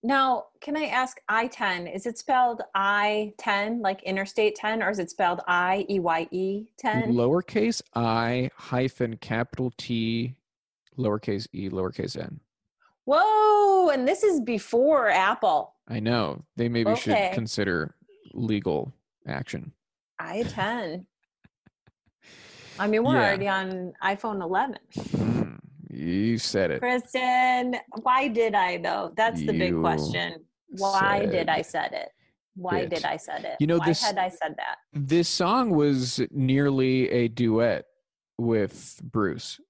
now, 0.03 0.45
can 0.63 0.77
I 0.77 0.87
ask 0.87 1.21
I 1.29 1.47
10? 1.49 1.87
Is 1.87 2.07
it 2.07 2.17
spelled 2.17 2.63
I 2.75 3.35
10, 3.39 3.83
like 3.83 4.03
Interstate 4.05 4.55
10, 4.55 4.83
or 4.83 4.89
is 4.91 4.99
it 4.99 5.11
spelled 5.11 5.41
I 5.47 5.85
E 5.91 5.99
Y 6.01 6.27
E 6.31 6.67
10? 6.79 7.13
lowercase 7.13 7.83
i 7.95 8.51
hyphen 8.57 9.17
capital 9.19 9.73
t 9.77 10.35
lowercase 10.99 11.47
e 11.53 11.69
lowercase 11.69 12.17
n 12.19 12.41
Whoa, 13.05 13.91
and 13.91 14.07
this 14.07 14.23
is 14.23 14.41
before 14.41 15.09
Apple. 15.09 15.75
I 15.89 16.01
know. 16.01 16.45
They 16.57 16.69
maybe 16.69 16.93
Okay. 16.93 16.97
should 17.29 17.35
consider 17.35 17.95
legal 18.33 18.93
action. 19.27 19.73
I 20.19 20.45
10. 20.45 21.07
I 22.81 22.87
mean, 22.87 23.05
we're 23.05 23.15
Yeah. 23.15 23.27
already 23.29 23.47
on 23.49 23.93
iPhone 24.03 24.43
11. 24.43 24.79
Hmm, 25.17 25.55
you 25.91 26.39
said 26.39 26.71
it. 26.71 26.81
Kristen, 26.81 27.77
why 28.03 28.27
did 28.29 28.55
I 28.55 28.79
though? 28.79 29.13
That's 29.17 29.45
the 29.45 29.53
big 29.53 29.79
question. 29.79 30.47
Why 30.79 31.27
did 31.27 31.51
I 31.51 31.61
said 31.61 31.93
it? 31.93 32.09
Why 32.55 32.81
it. 32.81 32.91
did 32.91 33.05
I 33.05 33.19
said 33.19 33.45
it? 33.45 33.57
You 33.61 33.67
know, 33.67 33.79
why 33.79 33.87
this- 33.87 34.03
had 34.03 34.17
I 34.17 34.31
said 34.31 34.55
that? 34.57 34.79
This 34.95 35.29
song 35.29 35.71
was 35.71 36.21
nearly 36.31 37.11
a 37.11 37.29
duet 37.29 37.85
with 38.39 38.99
Bruce, 39.05 39.61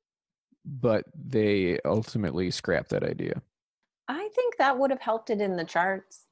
but 0.64 1.04
they 1.14 1.80
ultimately 1.84 2.50
scrapped 2.52 2.90
that 2.90 3.02
idea. 3.02 3.42
I 4.06 4.28
think 4.36 4.56
that 4.58 4.78
would 4.78 4.90
have 4.90 5.00
helped 5.00 5.30
it 5.30 5.40
in 5.40 5.56
the 5.56 5.64
charts. 5.64 6.26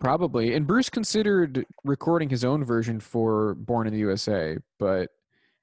Probably. 0.00 0.54
And 0.54 0.64
Bruce 0.66 0.90
considered 0.90 1.64
recording 1.84 2.28
his 2.28 2.44
own 2.44 2.64
version 2.64 3.00
for 3.00 3.54
Born 3.56 3.86
in 3.88 3.92
the 3.92 3.98
USA, 4.00 4.58
but 4.78 5.10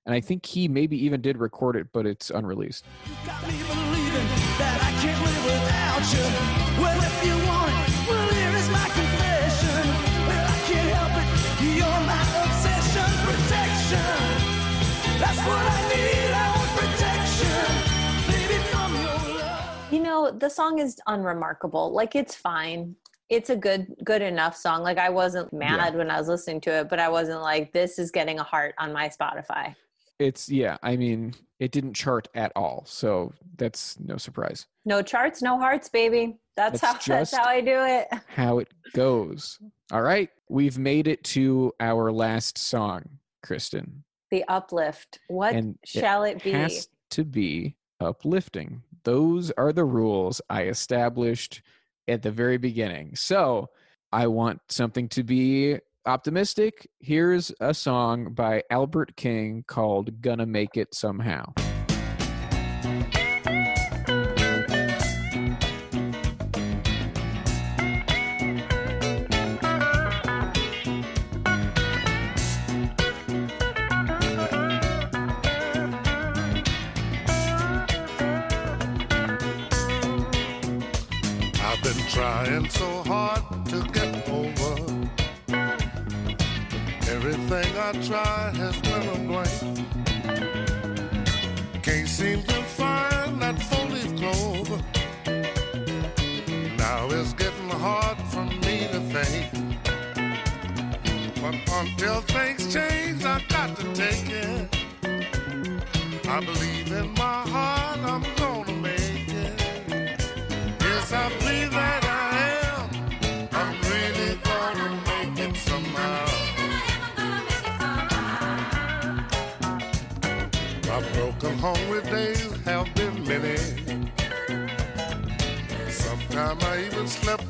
and 0.07 0.15
I 0.15 0.21
think 0.21 0.45
he 0.45 0.69
maybe 0.69 0.97
even 1.03 1.21
did 1.21 1.37
record 1.37 1.75
it, 1.75 1.87
but 1.91 2.05
it's 2.05 2.29
unreleased. 2.29 2.85
Got 3.25 3.43
me 3.43 3.59
believing 3.59 4.27
that 4.55 4.79
I 4.79 4.91
can't 5.03 5.19
live 5.19 5.43
without 5.43 6.03
you. 6.15 6.25
Well, 6.79 6.99
if 7.03 7.17
you 7.27 7.35
want 7.43 7.75
it, 7.75 7.91
well, 8.07 8.27
here 8.31 8.55
is 8.55 8.69
my 8.71 8.87
confession. 8.87 9.83
Well, 10.23 10.47
I 10.47 10.59
can't 10.63 10.91
help 10.95 11.11
it. 11.11 11.27
You're 11.75 12.01
my 12.07 12.23
obsession, 12.39 13.09
protection. 13.27 14.07
That's 15.19 15.39
what 15.43 15.59
I 15.59 15.79
need. 15.91 16.31
I 16.31 16.47
want 16.55 16.71
protection, 16.79 17.67
baby, 18.31 18.63
from 18.71 18.95
your 18.95 19.43
love. 19.43 19.91
You 19.91 19.99
know, 19.99 20.31
the 20.31 20.49
song 20.49 20.79
is 20.79 21.01
unremarkable. 21.07 21.91
Like 21.91 22.15
it's 22.15 22.33
fine. 22.33 22.95
It's 23.27 23.49
a 23.49 23.57
good 23.57 23.93
good 24.05 24.21
enough 24.21 24.55
song. 24.55 24.83
Like 24.83 24.99
I 24.99 25.09
wasn't 25.09 25.51
mad 25.51 25.95
when 25.97 26.09
I 26.09 26.17
was 26.17 26.29
listening 26.29 26.61
to 26.61 26.71
it, 26.71 26.87
but 26.87 26.97
I 26.97 27.09
wasn't 27.09 27.41
like 27.41 27.73
this 27.73 27.99
is 27.99 28.09
getting 28.09 28.39
a 28.39 28.43
heart 28.43 28.73
on 28.77 28.93
my 28.93 29.09
Spotify. 29.09 29.75
It's 30.19 30.49
yeah, 30.49 30.77
I 30.81 30.97
mean, 30.97 31.33
it 31.59 31.71
didn't 31.71 31.93
chart 31.93 32.27
at 32.33 32.51
all, 32.55 32.83
so 32.85 33.33
that's 33.57 33.99
no 33.99 34.17
surprise. 34.17 34.65
No 34.85 35.01
charts, 35.01 35.41
no 35.41 35.59
hearts, 35.59 35.89
baby. 35.89 36.39
That's, 36.55 36.81
That's 36.81 37.07
how 37.07 37.15
that's 37.15 37.35
how 37.35 37.45
I 37.45 37.61
do 37.61 37.85
it. 37.85 38.07
How 38.27 38.59
it 38.59 38.69
goes. 38.93 39.59
All 39.91 40.01
right, 40.01 40.29
we've 40.49 40.77
made 40.77 41.07
it 41.07 41.23
to 41.25 41.73
our 41.79 42.11
last 42.11 42.57
song, 42.57 43.03
Kristen. 43.43 44.03
The 44.31 44.43
uplift. 44.47 45.19
What 45.27 45.55
And 45.55 45.77
it 45.83 45.87
shall 45.87 46.23
it 46.23 46.43
be? 46.43 46.51
Has 46.51 46.89
to 47.11 47.23
be 47.23 47.75
uplifting. 47.99 48.81
Those 49.03 49.51
are 49.51 49.71
the 49.71 49.85
rules 49.85 50.41
I 50.49 50.63
established 50.63 51.61
at 52.07 52.23
the 52.23 52.31
very 52.31 52.57
beginning. 52.57 53.15
So, 53.15 53.69
I 54.11 54.27
want 54.27 54.61
something 54.69 55.09
to 55.09 55.23
be 55.23 55.77
optimistic. 56.07 56.89
Here's 56.99 57.51
a 57.59 57.73
song 57.73 58.33
by 58.33 58.63
Albert 58.71 59.17
King 59.17 59.65
called 59.67 60.21
Gonna 60.21 60.45
Make 60.45 60.77
It 60.77 60.95
Somehow. 60.95 61.53
I've 81.59 81.83
been 81.83 81.97
trying 82.07 82.69
so 82.69 82.96
Try 88.07 88.53
has 88.55 88.79
been 88.79 89.05
a 89.09 89.17
blank. 89.27 89.49
Can't 91.83 92.07
seem 92.07 92.41
to 92.43 92.63
find 92.63 93.41
that 93.41 93.61
four-leaf 93.63 94.15
clover. 94.15 94.81
Now 96.77 97.09
it's 97.09 97.33
getting 97.33 97.69
hard 97.69 98.17
for 98.31 98.45
me 98.45 98.87
to 98.93 99.01
think. 99.11 99.51
But 101.41 101.55
until 101.69 102.21
things 102.21 102.73
change, 102.73 103.25
I 103.25 103.43
got 103.49 103.75
to 103.75 103.83
take 103.93 104.29
it. 104.29 104.73
I 106.29 106.39
believe 106.39 106.89
in 106.89 107.11
my 107.11 107.41
heart 107.51 107.99
I'm 107.99 108.23
gonna 108.37 108.71
make 108.71 109.27
it. 109.27 109.61
Yes, 110.79 111.11
I 111.11 111.27
believe 111.39 111.71
that 111.71 112.06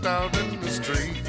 out 0.07 0.37
in 0.39 0.59
the 0.61 0.69
street. 0.69 1.21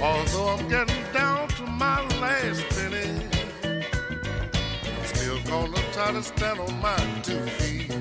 Although 0.00 0.48
I'm 0.54 0.68
getting 0.68 1.04
down 1.12 1.48
to 1.48 1.62
my 1.66 2.00
last 2.22 2.62
penny, 2.70 3.26
I'm 3.62 5.04
still 5.04 5.38
gonna 5.42 5.82
try 5.92 6.12
to 6.12 6.22
stand 6.22 6.58
on 6.58 6.80
my 6.80 6.96
two 7.22 7.44
feet. 7.58 7.92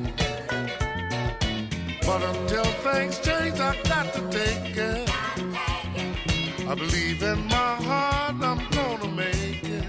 But 2.06 2.22
until 2.24 2.64
things 2.88 3.20
change, 3.20 3.60
I 3.60 3.76
got 3.84 4.14
to 4.14 4.22
take 4.30 4.78
it. 4.78 5.10
I 6.72 6.74
believe 6.74 7.22
in 7.22 7.40
my 7.48 7.76
heart 7.90 8.36
I'm 8.50 8.62
gonna 8.78 9.12
make 9.12 9.64
it. 9.64 9.88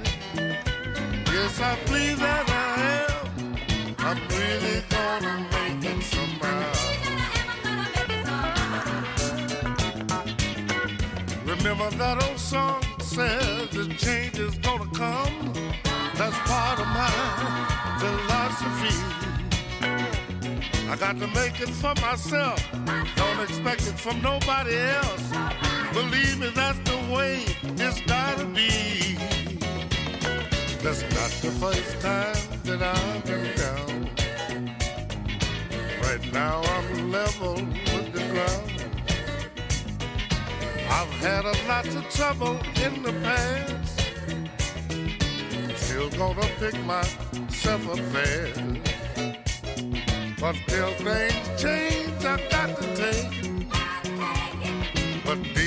Yes, 1.33 1.61
I 1.61 1.77
believe 1.87 2.19
that 2.19 2.47
I 2.51 2.73
am. 3.03 3.57
I'm 3.99 4.21
really 4.41 4.83
gonna 4.91 5.47
make 5.53 5.85
it 5.93 6.03
somehow. 6.03 7.06
Remember 11.59 11.91
that 11.97 12.23
old 12.29 12.39
song 12.39 12.83
says 13.01 13.69
the 13.71 13.87
change 13.95 14.39
is 14.39 14.55
gonna 14.59 14.89
come? 14.93 15.53
That's 16.15 16.37
part 16.49 16.79
of 16.79 16.87
my 16.87 17.11
philosophy. 17.99 18.97
I 20.89 20.97
got 20.97 21.19
to 21.19 21.27
make 21.29 21.61
it 21.61 21.71
for 21.71 21.95
myself. 22.01 22.63
Don't 23.17 23.41
expect 23.41 23.83
it 23.89 23.99
from 23.99 24.23
nobody 24.23 24.77
else. 24.77 25.23
Believe 25.93 26.39
me, 26.39 26.51
that's 26.55 26.79
the 26.91 26.99
way 27.13 27.45
it's 27.63 28.01
gotta 28.03 28.45
be. 28.45 29.17
That's 30.83 31.03
not 31.03 31.31
the 31.43 31.53
first 31.59 32.01
time 32.01 32.37
that 32.65 32.83
I've 32.83 33.25
been 33.25 33.57
down. 33.57 34.11
Right 36.03 36.33
now 36.33 36.63
I'm 36.63 37.11
level 37.11 37.55
with 37.55 38.13
the 38.13 38.23
ground. 38.33 38.76
I've 40.99 41.11
had 41.21 41.45
a 41.45 41.53
lot 41.69 41.87
of 41.89 42.09
trouble 42.09 42.57
in 42.83 43.03
the 43.03 43.13
past. 43.23 44.01
Still 45.77 46.09
gonna 46.09 46.49
pick 46.59 46.75
myself 46.87 47.87
up 47.91 47.99
fast. 48.15 48.61
But 50.41 50.57
till 50.69 50.93
things 51.05 51.63
change, 51.63 52.25
I've 52.25 52.49
got 52.49 52.81
to 52.81 52.87
take. 52.97 53.29
But 55.27 55.39
deep 55.55 55.66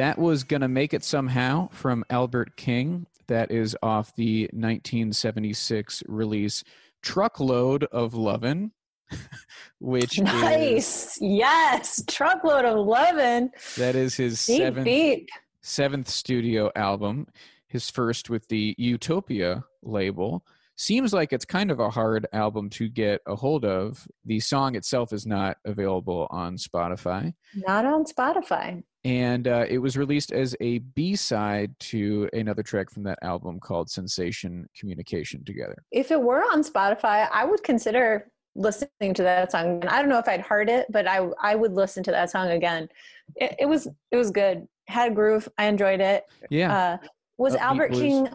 That 0.00 0.18
was 0.18 0.44
Gonna 0.44 0.66
Make 0.66 0.94
It 0.94 1.04
Somehow 1.04 1.68
from 1.72 2.06
Albert 2.08 2.56
King. 2.56 3.06
That 3.26 3.50
is 3.50 3.76
off 3.82 4.16
the 4.16 4.44
1976 4.44 6.02
release 6.08 6.64
Truckload 7.02 7.84
of 7.84 8.14
Lovin', 8.14 8.72
which 9.78 10.16
is, 10.16 10.24
Nice. 10.24 11.18
Yes. 11.20 12.02
Truckload 12.08 12.64
of 12.64 12.86
lovin'. 12.86 13.50
that 13.76 13.94
is 13.94 14.14
his 14.14 14.40
seventh, 14.40 15.28
seventh 15.60 16.08
studio 16.08 16.72
album, 16.74 17.26
his 17.66 17.90
first 17.90 18.30
with 18.30 18.48
the 18.48 18.74
Utopia 18.78 19.64
label. 19.82 20.46
Seems 20.80 21.12
like 21.12 21.34
it's 21.34 21.44
kind 21.44 21.70
of 21.70 21.78
a 21.78 21.90
hard 21.90 22.26
album 22.32 22.70
to 22.70 22.88
get 22.88 23.20
a 23.26 23.36
hold 23.36 23.66
of. 23.66 24.08
The 24.24 24.40
song 24.40 24.76
itself 24.76 25.12
is 25.12 25.26
not 25.26 25.58
available 25.66 26.26
on 26.30 26.56
Spotify. 26.56 27.34
Not 27.54 27.84
on 27.84 28.04
Spotify. 28.06 28.82
and 29.04 29.46
uh, 29.46 29.66
it 29.68 29.76
was 29.76 29.98
released 29.98 30.32
as 30.32 30.56
a 30.62 30.78
b-side 30.78 31.74
to 31.80 32.30
another 32.32 32.62
track 32.62 32.88
from 32.90 33.02
that 33.02 33.18
album 33.20 33.60
called 33.60 33.90
sensation 33.90 34.66
communication 34.74 35.44
together 35.44 35.76
If 35.92 36.10
it 36.10 36.20
were 36.20 36.44
on 36.44 36.62
Spotify, 36.62 37.28
I 37.30 37.44
would 37.44 37.62
consider 37.62 38.30
listening 38.54 39.12
to 39.14 39.22
that 39.22 39.52
song. 39.52 39.84
I 39.86 40.00
don't 40.00 40.08
know 40.08 40.18
if 40.18 40.28
I'd 40.28 40.40
heard 40.40 40.70
it, 40.70 40.86
but 40.90 41.06
I 41.06 41.28
I 41.42 41.56
would 41.56 41.74
listen 41.74 42.02
to 42.04 42.10
that 42.10 42.30
song 42.30 42.48
again. 42.52 42.88
It, 43.36 43.54
it 43.60 43.66
was 43.66 43.86
it 44.10 44.16
was 44.16 44.30
good. 44.30 44.66
Had 44.88 45.12
a 45.12 45.14
groove. 45.14 45.46
I 45.58 45.66
enjoyed 45.66 46.00
it. 46.00 46.24
yeah 46.48 46.72
Uh, 46.74 47.06
was 47.36 47.54
Upbeat 47.54 47.60
Albert 47.60 47.90
blues. 47.90 48.02
King 48.02 48.28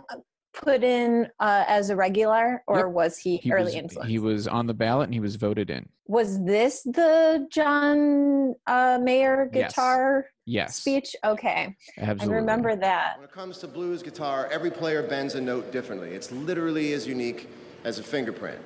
put 0.61 0.83
in 0.83 1.27
uh, 1.39 1.63
as 1.67 1.89
a 1.89 1.95
regular, 1.95 2.63
or 2.67 2.77
Yep. 2.87 2.87
was 2.87 3.17
he, 3.17 3.37
he 3.37 3.51
early 3.51 3.65
was, 3.65 3.75
influence? 3.75 4.09
he 4.09 4.19
was 4.19 4.47
on 4.47 4.67
the 4.67 4.73
ballot 4.73 5.05
and 5.05 5.13
he 5.13 5.19
was 5.19 5.35
voted 5.35 5.69
in 5.69 5.87
was 6.07 6.43
this 6.43 6.83
the 6.83 7.47
John 7.51 8.53
uh, 8.67 8.99
Mayer 9.01 9.49
Yes. 9.51 9.71
guitar 9.71 10.27
yes 10.45 10.75
speech? 10.75 11.15
Okay, 11.25 11.75
absolutely 11.97 12.35
I 12.35 12.39
remember 12.39 12.75
that. 12.75 13.17
When 13.17 13.25
it 13.25 13.31
comes 13.31 13.57
to 13.59 13.67
blues 13.67 14.03
guitar, 14.03 14.47
every 14.51 14.69
player 14.71 15.01
bends 15.01 15.33
a 15.35 15.41
note 15.41 15.71
differently. 15.71 16.11
It's 16.11 16.31
literally 16.31 16.93
as 16.93 17.07
unique 17.07 17.49
as 17.83 17.97
a 17.99 18.03
fingerprint. 18.03 18.59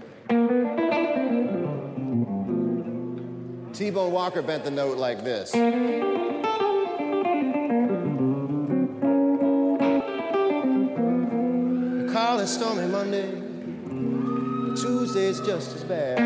T-Bone 3.73 4.11
Walker 4.11 4.41
bent 4.41 4.65
the 4.65 4.71
note 4.71 4.97
like 4.97 5.23
this. 5.23 5.53
call 12.19 12.39
it 12.39 12.47
stormy 12.47 12.85
Monday, 12.85 13.31
but 13.31 14.75
Tuesday's 14.75 15.39
just 15.39 15.73
as 15.73 15.85
bad. 15.85 16.19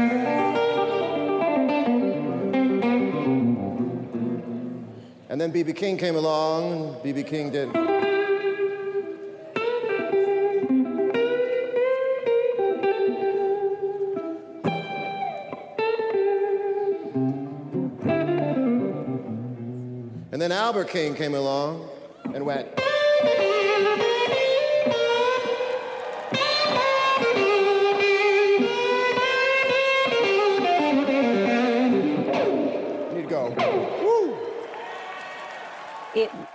And 5.30 5.40
then 5.40 5.52
B.B. 5.52 5.74
King 5.74 6.00
came 6.00 6.16
along, 6.16 6.96
and 6.96 7.04
B.B. 7.04 7.22
King 7.22 7.52
did. 7.52 7.70
And 20.32 20.42
then 20.42 20.52
Albert 20.52 20.90
King 20.90 21.14
came 21.14 21.36
along 21.36 21.88
and 22.34 22.44
went. 22.48 22.68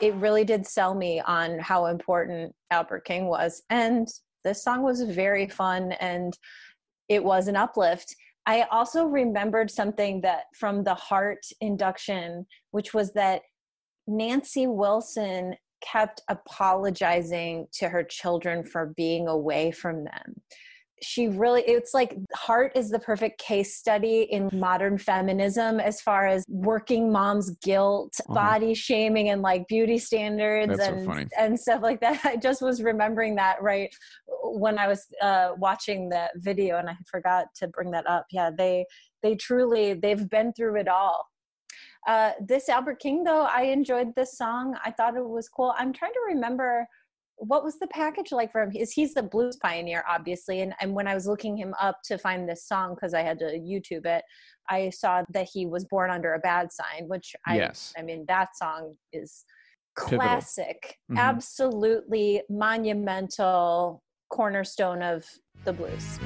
It 0.09 0.15
really 0.15 0.45
did 0.45 0.67
sell 0.67 0.95
me 0.95 1.21
on 1.21 1.59
how 1.59 1.87
important 1.87 2.55
Albert 2.71 3.05
King 3.05 3.27
was. 3.27 3.63
And 3.69 4.09
this 4.43 4.65
song 4.65 4.83
was 4.83 5.03
very 5.03 5.47
fun 5.47 5.93
and 5.93 6.37
it 7.09 7.23
was 7.23 7.47
an 7.47 7.57
uplift. 7.57 8.17
I 8.47 8.63
also 8.71 9.05
remembered 9.05 9.71
something 9.71 10.23
that 10.23 10.45
from 10.59 10.83
the 10.83 10.95
Heart 10.95 11.45
induction 11.61 12.47
which 12.71 12.95
was 12.95 13.13
that 13.13 13.43
Nancy 14.07 14.67
Wilson 14.67 15.55
kept 15.83 16.23
apologizing 16.29 17.67
to 17.75 17.89
her 17.91 18.03
children 18.03 18.65
for 18.65 18.95
being 18.97 19.29
away 19.29 19.71
from 19.71 20.05
them 20.05 20.41
she 21.03 21.29
really 21.29 21.63
it's 21.63 21.95
like 21.95 22.17
heart 22.35 22.73
is 22.75 22.91
the 22.91 22.99
perfect 22.99 23.39
case 23.41 23.77
study 23.77 24.23
in 24.31 24.49
modern 24.53 24.99
feminism 24.99 25.81
as 25.81 26.01
far 26.01 26.27
as 26.27 26.45
working 26.49 27.11
moms 27.13 27.51
guilt 27.63 28.15
Uh-huh. 28.21 28.35
body 28.35 28.75
shaming 28.75 29.29
and 29.31 29.43
like 29.43 29.67
beauty 29.69 29.99
standards 29.99 30.77
That's 30.77 30.87
so 30.89 30.95
and 30.95 31.07
funny. 31.07 31.27
and 31.39 31.59
stuff 31.61 31.83
like 31.83 32.01
that. 32.01 32.21
I 32.25 32.37
just 32.37 32.63
was 32.63 32.83
remembering 32.83 33.35
that 33.37 33.63
right 33.63 33.91
when 34.43 34.79
i 34.79 34.87
was 34.89 35.07
uh 35.23 35.51
watching 35.59 36.09
the 36.09 36.29
video 36.37 36.79
and 36.79 36.89
i 36.91 36.95
forgot 37.11 37.47
to 37.57 37.69
bring 37.69 37.91
that 37.93 38.07
up. 38.09 38.27
Yeah 38.31 38.51
they 38.57 38.85
they 39.23 39.35
truly 39.37 39.95
they've 39.95 40.29
been 40.29 40.53
through 40.53 40.77
it 40.81 40.89
all. 40.89 41.25
Uh 42.07 42.33
this 42.47 42.69
albert 42.69 42.99
king 43.01 43.25
though 43.25 43.45
i 43.45 43.63
enjoyed 43.63 44.15
this 44.17 44.37
song. 44.39 44.77
I 44.85 44.91
thought 44.91 45.17
it 45.17 45.29
was 45.29 45.49
cool. 45.49 45.75
I'm 45.77 45.93
trying 45.93 46.13
to 46.13 46.21
remember 46.35 46.87
what 47.39 47.65
was 47.65 47.79
the 47.79 47.87
package 47.89 48.33
like 48.33 48.53
for 48.53 48.63
him? 48.63 48.73
Is 48.75 48.93
he's 48.93 49.15
the 49.15 49.23
blues 49.23 49.57
pioneer, 49.63 50.05
obviously, 50.09 50.61
and 50.61 50.75
and 50.81 50.95
when 50.95 51.07
I 51.07 51.15
was 51.15 51.27
looking 51.27 51.57
him 51.57 51.75
up 51.81 51.99
to 52.05 52.19
find 52.19 52.49
this 52.49 52.67
song 52.67 52.95
because 52.95 53.15
I 53.15 53.23
had 53.23 53.39
to 53.39 53.45
YouTube 53.59 54.07
it, 54.07 54.25
I 54.69 54.91
saw 54.91 55.23
that 55.33 55.49
he 55.53 55.67
was 55.67 55.85
born 55.85 56.11
under 56.11 56.35
a 56.35 56.39
bad 56.41 56.69
sign, 56.73 57.09
which 57.09 57.35
I 57.47 57.57
Yes. 57.57 57.93
I 57.99 58.03
mean 58.03 58.25
that 58.29 58.57
song 58.57 58.97
is 59.13 59.45
classic, 59.95 60.97
Mhm. 61.11 61.19
absolutely 61.19 62.43
monumental 62.49 64.03
cornerstone 64.31 65.03
of 65.03 65.27
the 65.65 65.73
blues. 65.73 66.19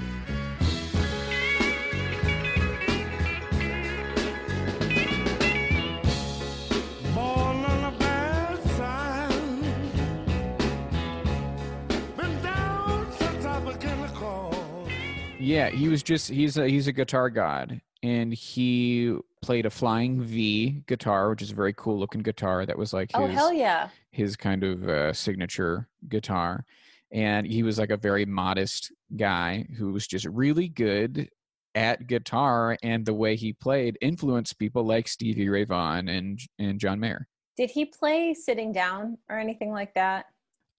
Yeah, 15.42 15.70
he 15.70 15.88
was 15.88 16.02
just 16.02 16.30
he's 16.30 16.56
a 16.56 16.68
he's 16.68 16.86
a 16.86 16.92
guitar 16.92 17.28
god 17.28 17.80
and 18.02 18.32
he 18.32 19.16
played 19.42 19.66
a 19.66 19.70
flying 19.70 20.20
V 20.22 20.82
guitar, 20.86 21.30
which 21.30 21.42
is 21.42 21.50
a 21.50 21.54
very 21.54 21.72
cool 21.72 21.98
looking 21.98 22.22
guitar 22.22 22.64
that 22.66 22.78
was 22.78 22.92
like 22.92 23.10
his 23.12 23.20
Oh 23.20 23.26
hell 23.26 23.52
yeah! 23.52 23.88
his 24.10 24.36
kind 24.36 24.64
of 24.64 24.88
uh, 24.88 25.12
signature 25.12 25.88
guitar. 26.08 26.64
And 27.10 27.46
he 27.46 27.62
was 27.62 27.78
like 27.78 27.90
a 27.90 27.96
very 27.96 28.24
modest 28.24 28.92
guy 29.16 29.66
who 29.76 29.92
was 29.92 30.06
just 30.06 30.24
really 30.26 30.68
good 30.68 31.28
at 31.74 32.06
guitar 32.06 32.76
and 32.82 33.04
the 33.04 33.14
way 33.14 33.34
he 33.36 33.52
played 33.52 33.98
influenced 34.00 34.58
people 34.58 34.84
like 34.84 35.08
Stevie 35.08 35.48
Ray 35.48 35.64
Vaughan 35.64 36.08
and 36.08 36.40
and 36.58 36.78
John 36.78 37.00
Mayer. 37.00 37.28
Did 37.56 37.70
he 37.70 37.84
play 37.84 38.32
sitting 38.32 38.72
down 38.72 39.18
or 39.28 39.38
anything 39.38 39.72
like 39.72 39.94
that? 39.94 40.26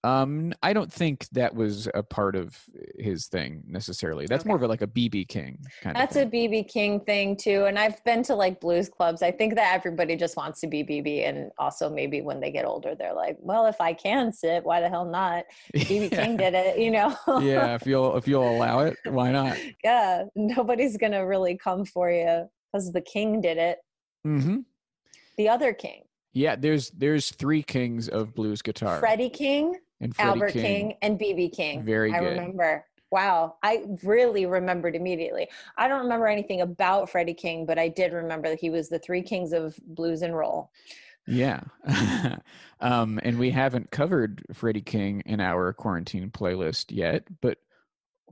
Um, 0.04 0.52
I 0.62 0.74
don't 0.74 0.92
think 0.92 1.26
that 1.32 1.54
was 1.54 1.88
a 1.94 2.02
part 2.02 2.36
of 2.36 2.58
his 2.98 3.26
thing 3.26 3.64
necessarily. 3.66 4.26
That's 4.26 4.44
more 4.44 4.56
of 4.56 4.62
a, 4.62 4.68
like 4.68 4.82
a 4.82 4.86
BB 4.86 5.28
King 5.28 5.58
kind 5.82 5.96
That's 5.96 6.16
a 6.16 6.26
BB 6.26 6.68
King 6.68 7.00
thing 7.00 7.36
too. 7.36 7.64
And 7.64 7.78
I've 7.78 8.04
been 8.04 8.22
to 8.24 8.34
like 8.34 8.60
blues 8.60 8.90
clubs. 8.90 9.22
I 9.22 9.30
think 9.30 9.54
that 9.54 9.74
everybody 9.74 10.14
just 10.14 10.36
wants 10.36 10.60
to 10.60 10.66
be 10.66 10.84
BB. 10.84 11.26
And 11.26 11.50
also 11.58 11.88
maybe 11.88 12.20
when 12.20 12.38
they 12.38 12.50
get 12.50 12.66
older, 12.66 12.94
they're 12.94 13.14
like, 13.14 13.38
well, 13.40 13.66
if 13.66 13.80
I 13.80 13.94
can 13.94 14.30
sit, 14.32 14.62
why 14.62 14.80
the 14.80 14.90
hell 14.90 15.06
not? 15.06 15.44
BB 15.74 16.10
King 16.14 16.36
did 16.36 16.52
it, 16.52 16.78
you 16.78 16.90
know? 16.90 17.16
yeah, 17.40 17.74
if 17.74 17.86
you'll 17.86 18.16
if 18.16 18.28
you'll 18.28 18.48
allow 18.48 18.80
it, 18.80 18.98
why 19.06 19.32
not? 19.32 19.56
yeah. 19.84 20.24
Nobody's 20.36 20.98
going 20.98 21.12
to 21.12 21.20
really 21.20 21.56
come 21.56 21.86
for 21.86 22.10
you 22.10 22.46
because 22.74 22.92
the 22.92 23.00
king 23.00 23.40
did 23.40 23.56
it. 23.56 23.78
Mm-hmm. 24.26 24.58
The 25.36 25.48
other 25.48 25.72
king, 25.72 26.02
Yeah, 26.32 26.56
there's 26.56 26.90
there's 26.90 27.30
three 27.30 27.62
kings 27.62 28.08
of 28.08 28.34
blues 28.34 28.62
guitar. 28.62 29.00
Freddie 29.00 29.30
King, 29.30 29.76
and 30.00 30.14
Freddie 30.14 30.28
Albert 30.28 30.52
King. 30.52 30.94
and 31.02 31.18
BB 31.18 31.54
King. 31.54 31.84
Very 31.84 32.12
I 32.12 32.20
good. 32.20 32.30
remember. 32.30 32.84
Wow. 33.10 33.56
I 33.62 33.84
really 34.02 34.46
remembered 34.46 34.96
immediately. 34.96 35.48
I 35.76 35.88
don't 35.88 36.02
remember 36.02 36.26
anything 36.26 36.62
about 36.62 37.08
Freddie 37.08 37.34
King, 37.34 37.64
but 37.64 37.78
I 37.78 37.88
did 37.88 38.12
remember 38.12 38.48
that 38.48 38.58
he 38.60 38.70
was 38.70 38.88
the 38.88 38.98
three 38.98 39.22
kings 39.22 39.52
of 39.52 39.78
blues 39.86 40.22
and 40.22 40.36
roll. 40.36 40.70
Yeah. 41.26 41.60
um, 42.80 43.20
and 43.22 43.38
we 43.38 43.50
haven't 43.50 43.90
covered 43.90 44.42
Freddie 44.52 44.82
King 44.82 45.22
in 45.26 45.40
our 45.40 45.72
quarantine 45.72 46.30
playlist 46.30 46.86
yet, 46.90 47.24
but 47.40 47.58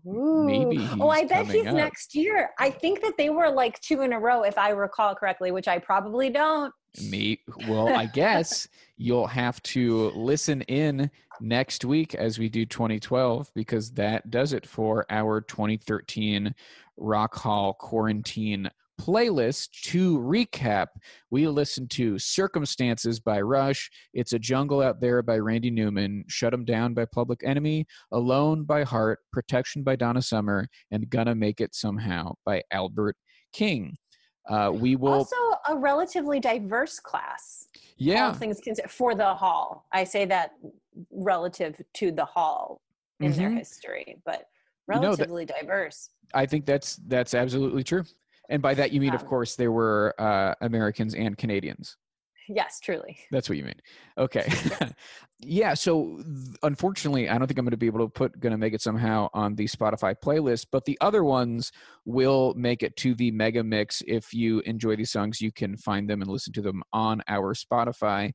Ooh. 0.07 0.45
maybe 0.45 0.89
oh, 1.01 1.09
I 1.09 1.25
bet 1.25 1.47
he's 1.47 1.67
up. 1.67 1.75
next 1.75 2.15
year. 2.15 2.51
I 2.59 2.71
think 2.71 3.01
that 3.03 3.17
they 3.17 3.31
were 3.31 3.51
like 3.51 3.81
two 3.81 4.03
in 4.03 4.13
a 4.13 4.19
row, 4.19 4.43
if 4.43 4.59
I 4.59 4.71
recall 4.71 5.15
correctly, 5.15 5.51
which 5.51 5.69
I 5.69 5.79
probably 5.79 6.31
don't. 6.31 6.73
Me, 7.09 7.41
well, 7.69 7.89
I 7.89 8.07
guess 8.07 8.69
you'll 8.97 9.27
have 9.27 9.63
to 9.63 10.11
listen 10.11 10.63
in 10.63 11.11
next 11.41 11.85
week 11.85 12.15
as 12.15 12.39
we 12.39 12.49
do 12.49 12.67
2012 12.67 13.51
because 13.55 13.91
that 13.93 14.31
does 14.31 14.53
it 14.53 14.67
for 14.67 15.07
our 15.11 15.41
2013 15.41 16.55
Rock 16.97 17.35
Hall 17.35 17.73
quarantine 17.75 18.71
playlist. 19.07 19.71
To 19.91 20.19
recap, 20.19 20.87
we 21.31 21.47
listened 21.49 21.91
to 21.93 22.19
Circumstances 22.19 23.19
by 23.19 23.41
Rush, 23.41 23.91
It's 24.15 24.33
a 24.33 24.39
Jungle 24.39 24.81
Out 24.81 25.01
There 25.01 25.23
by 25.23 25.39
Randy 25.39 25.71
Newman, 25.71 26.25
Shut 26.29 26.53
'em 26.55 26.65
Down 26.65 26.95
by 26.95 27.05
Public 27.07 27.41
Enemy, 27.45 27.87
Alone 28.13 28.65
by 28.65 28.85
Heart, 28.85 29.21
Protection 29.33 29.83
by 29.83 29.97
Donna 29.97 30.23
Summer, 30.23 30.69
and 30.93 31.11
Gonna 31.11 31.35
Make 31.35 31.61
It 31.61 31.75
Somehow 31.75 32.35
by 32.45 32.63
Albert 32.71 33.17
King. 33.53 33.97
Uh, 34.49 34.71
we 34.75 34.97
will, 34.97 35.13
Also, 35.13 35.37
a 35.69 35.77
relatively 35.77 36.39
diverse 36.41 36.99
class. 37.01 37.69
yeah. 37.97 38.33
Things 38.33 38.61
considered, 38.61 38.91
for 38.91 39.15
the 39.15 39.35
hall. 39.35 39.87
I 39.93 40.05
say 40.05 40.25
that 40.27 40.53
relative 41.11 41.81
to 41.95 42.11
the 42.13 42.25
hall 42.25 42.81
in 43.21 43.33
their 43.33 43.51
Mhm. 43.51 43.59
history, 43.59 44.21
but 44.25 44.49
You 44.89 44.97
know 45.01 45.15
that- 45.17 45.29
relatively 45.29 45.45
diverse. 45.45 46.11
I 46.35 46.47
think 46.47 46.67
that's 46.67 46.97
that's 47.07 47.35
absolutely 47.35 47.85
true. 47.85 48.05
And 48.49 48.61
by 48.63 48.75
that 48.75 48.93
you 48.93 49.01
mean, 49.01 49.15
of 49.15 49.23
Um, 49.23 49.29
course, 49.29 49.57
there 49.57 49.73
were 49.73 50.15
uh, 50.19 50.55
Americans 50.61 51.15
and 51.15 51.37
Canadians. 51.39 51.97
Yes, 52.49 52.81
truly. 52.81 53.19
That's 53.31 53.49
what 53.49 53.57
you 53.57 53.65
mean. 53.65 53.81
Okay. 54.19 54.47
yeah. 55.39 55.75
So 55.75 56.17
th- 56.19 56.57
unfortunately, 56.65 57.29
I 57.29 57.39
don't 57.39 57.47
think 57.47 57.59
I'm 57.59 57.65
going 57.65 57.71
to 57.71 57.77
be 57.77 57.87
able 57.87 58.01
to 58.05 58.09
put 58.11 58.39
"Gonna 58.41 58.59
Make 58.59 58.75
It 58.75 58.83
Somehow" 58.83 59.29
on 59.33 59.55
the 59.55 59.67
Spotify 59.67 60.15
playlist, 60.23 60.67
but 60.73 60.85
the 60.85 60.99
other 61.01 61.23
ones 61.23 61.71
will 62.05 62.53
make 62.55 62.83
it 62.83 62.97
to 62.97 63.15
the 63.15 63.31
mega 63.31 63.63
mix. 63.63 64.03
If 64.09 64.35
you 64.35 64.59
enjoy 64.61 64.97
these 64.97 65.13
songs, 65.13 65.41
you 65.41 65.53
can 65.53 65.77
find 65.77 66.11
them 66.11 66.21
and 66.21 66.31
listen 66.31 66.53
to 66.55 66.63
them 66.63 66.83
on 66.93 67.23
our 67.29 67.55
Spotify. 67.55 68.33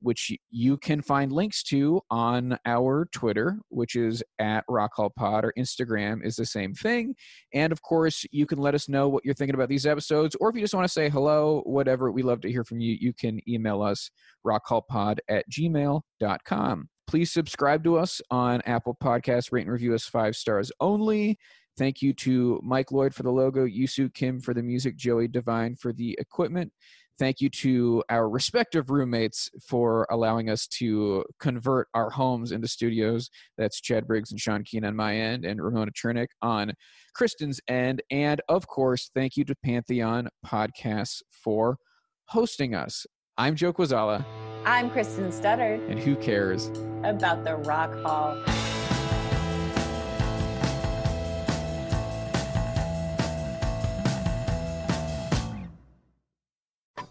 Which 0.00 0.32
you 0.50 0.76
can 0.76 1.02
find 1.02 1.32
links 1.32 1.62
to 1.64 2.00
on 2.10 2.58
our 2.66 3.08
Twitter, 3.12 3.58
which 3.68 3.96
is 3.96 4.22
at 4.38 4.64
Rock 4.68 4.92
Hall 4.94 5.10
Pod, 5.10 5.44
or 5.44 5.52
Instagram 5.58 6.24
is 6.24 6.36
the 6.36 6.46
same 6.46 6.72
thing. 6.72 7.14
And 7.52 7.72
of 7.72 7.82
course, 7.82 8.24
you 8.30 8.46
can 8.46 8.58
let 8.58 8.74
us 8.74 8.88
know 8.88 9.08
what 9.08 9.24
you're 9.24 9.34
thinking 9.34 9.54
about 9.54 9.68
these 9.68 9.86
episodes, 9.86 10.36
or 10.40 10.50
if 10.50 10.54
you 10.54 10.60
just 10.62 10.74
want 10.74 10.84
to 10.84 10.92
say 10.92 11.08
hello, 11.08 11.62
whatever, 11.66 12.12
we 12.12 12.22
love 12.22 12.40
to 12.42 12.50
hear 12.50 12.64
from 12.64 12.80
you. 12.80 12.96
You 13.00 13.12
can 13.12 13.40
email 13.48 13.82
us 13.82 14.10
rockhallpod 14.46 15.18
at 15.28 15.44
gmail.com. 15.50 16.88
Please 17.08 17.32
subscribe 17.32 17.82
to 17.84 17.96
us 17.96 18.20
on 18.30 18.60
Apple 18.66 18.96
Podcasts, 19.02 19.50
rate 19.50 19.62
and 19.62 19.72
review 19.72 19.94
us 19.94 20.04
five 20.04 20.36
stars 20.36 20.70
only. 20.78 21.38
Thank 21.78 22.02
you 22.02 22.12
to 22.14 22.60
Mike 22.62 22.92
Lloyd 22.92 23.14
for 23.14 23.22
the 23.22 23.30
logo, 23.30 23.64
Yusu 23.64 24.12
Kim 24.12 24.40
for 24.40 24.52
the 24.52 24.62
music, 24.62 24.96
Joey 24.96 25.28
Devine 25.28 25.76
for 25.76 25.92
the 25.92 26.16
equipment. 26.20 26.72
Thank 27.18 27.40
you 27.40 27.48
to 27.50 28.04
our 28.10 28.28
respective 28.28 28.90
roommates 28.90 29.50
for 29.66 30.06
allowing 30.10 30.48
us 30.50 30.66
to 30.78 31.24
convert 31.40 31.88
our 31.94 32.10
homes 32.10 32.52
into 32.52 32.68
studios. 32.68 33.28
That's 33.56 33.80
Chad 33.80 34.06
Briggs 34.06 34.30
and 34.30 34.40
Sean 34.40 34.62
Keen 34.62 34.84
on 34.84 34.94
my 34.94 35.16
end, 35.16 35.44
and 35.44 35.62
Ramona 35.62 35.90
Chernick 35.90 36.28
on 36.42 36.74
Kristen's 37.14 37.60
end. 37.68 38.02
And 38.10 38.40
of 38.48 38.66
course, 38.68 39.10
thank 39.14 39.36
you 39.36 39.44
to 39.46 39.54
Pantheon 39.64 40.28
Podcasts 40.46 41.22
for 41.32 41.78
hosting 42.26 42.74
us. 42.74 43.06
I'm 43.36 43.56
Joe 43.56 43.72
Kuzala, 43.72 44.24
I'm 44.64 44.90
Kristen 44.90 45.30
Studard 45.30 45.88
and 45.90 45.98
who 45.98 46.16
cares? 46.16 46.70
about 47.04 47.44
the 47.44 47.56
Rock 47.56 47.94
Hall. 48.02 48.36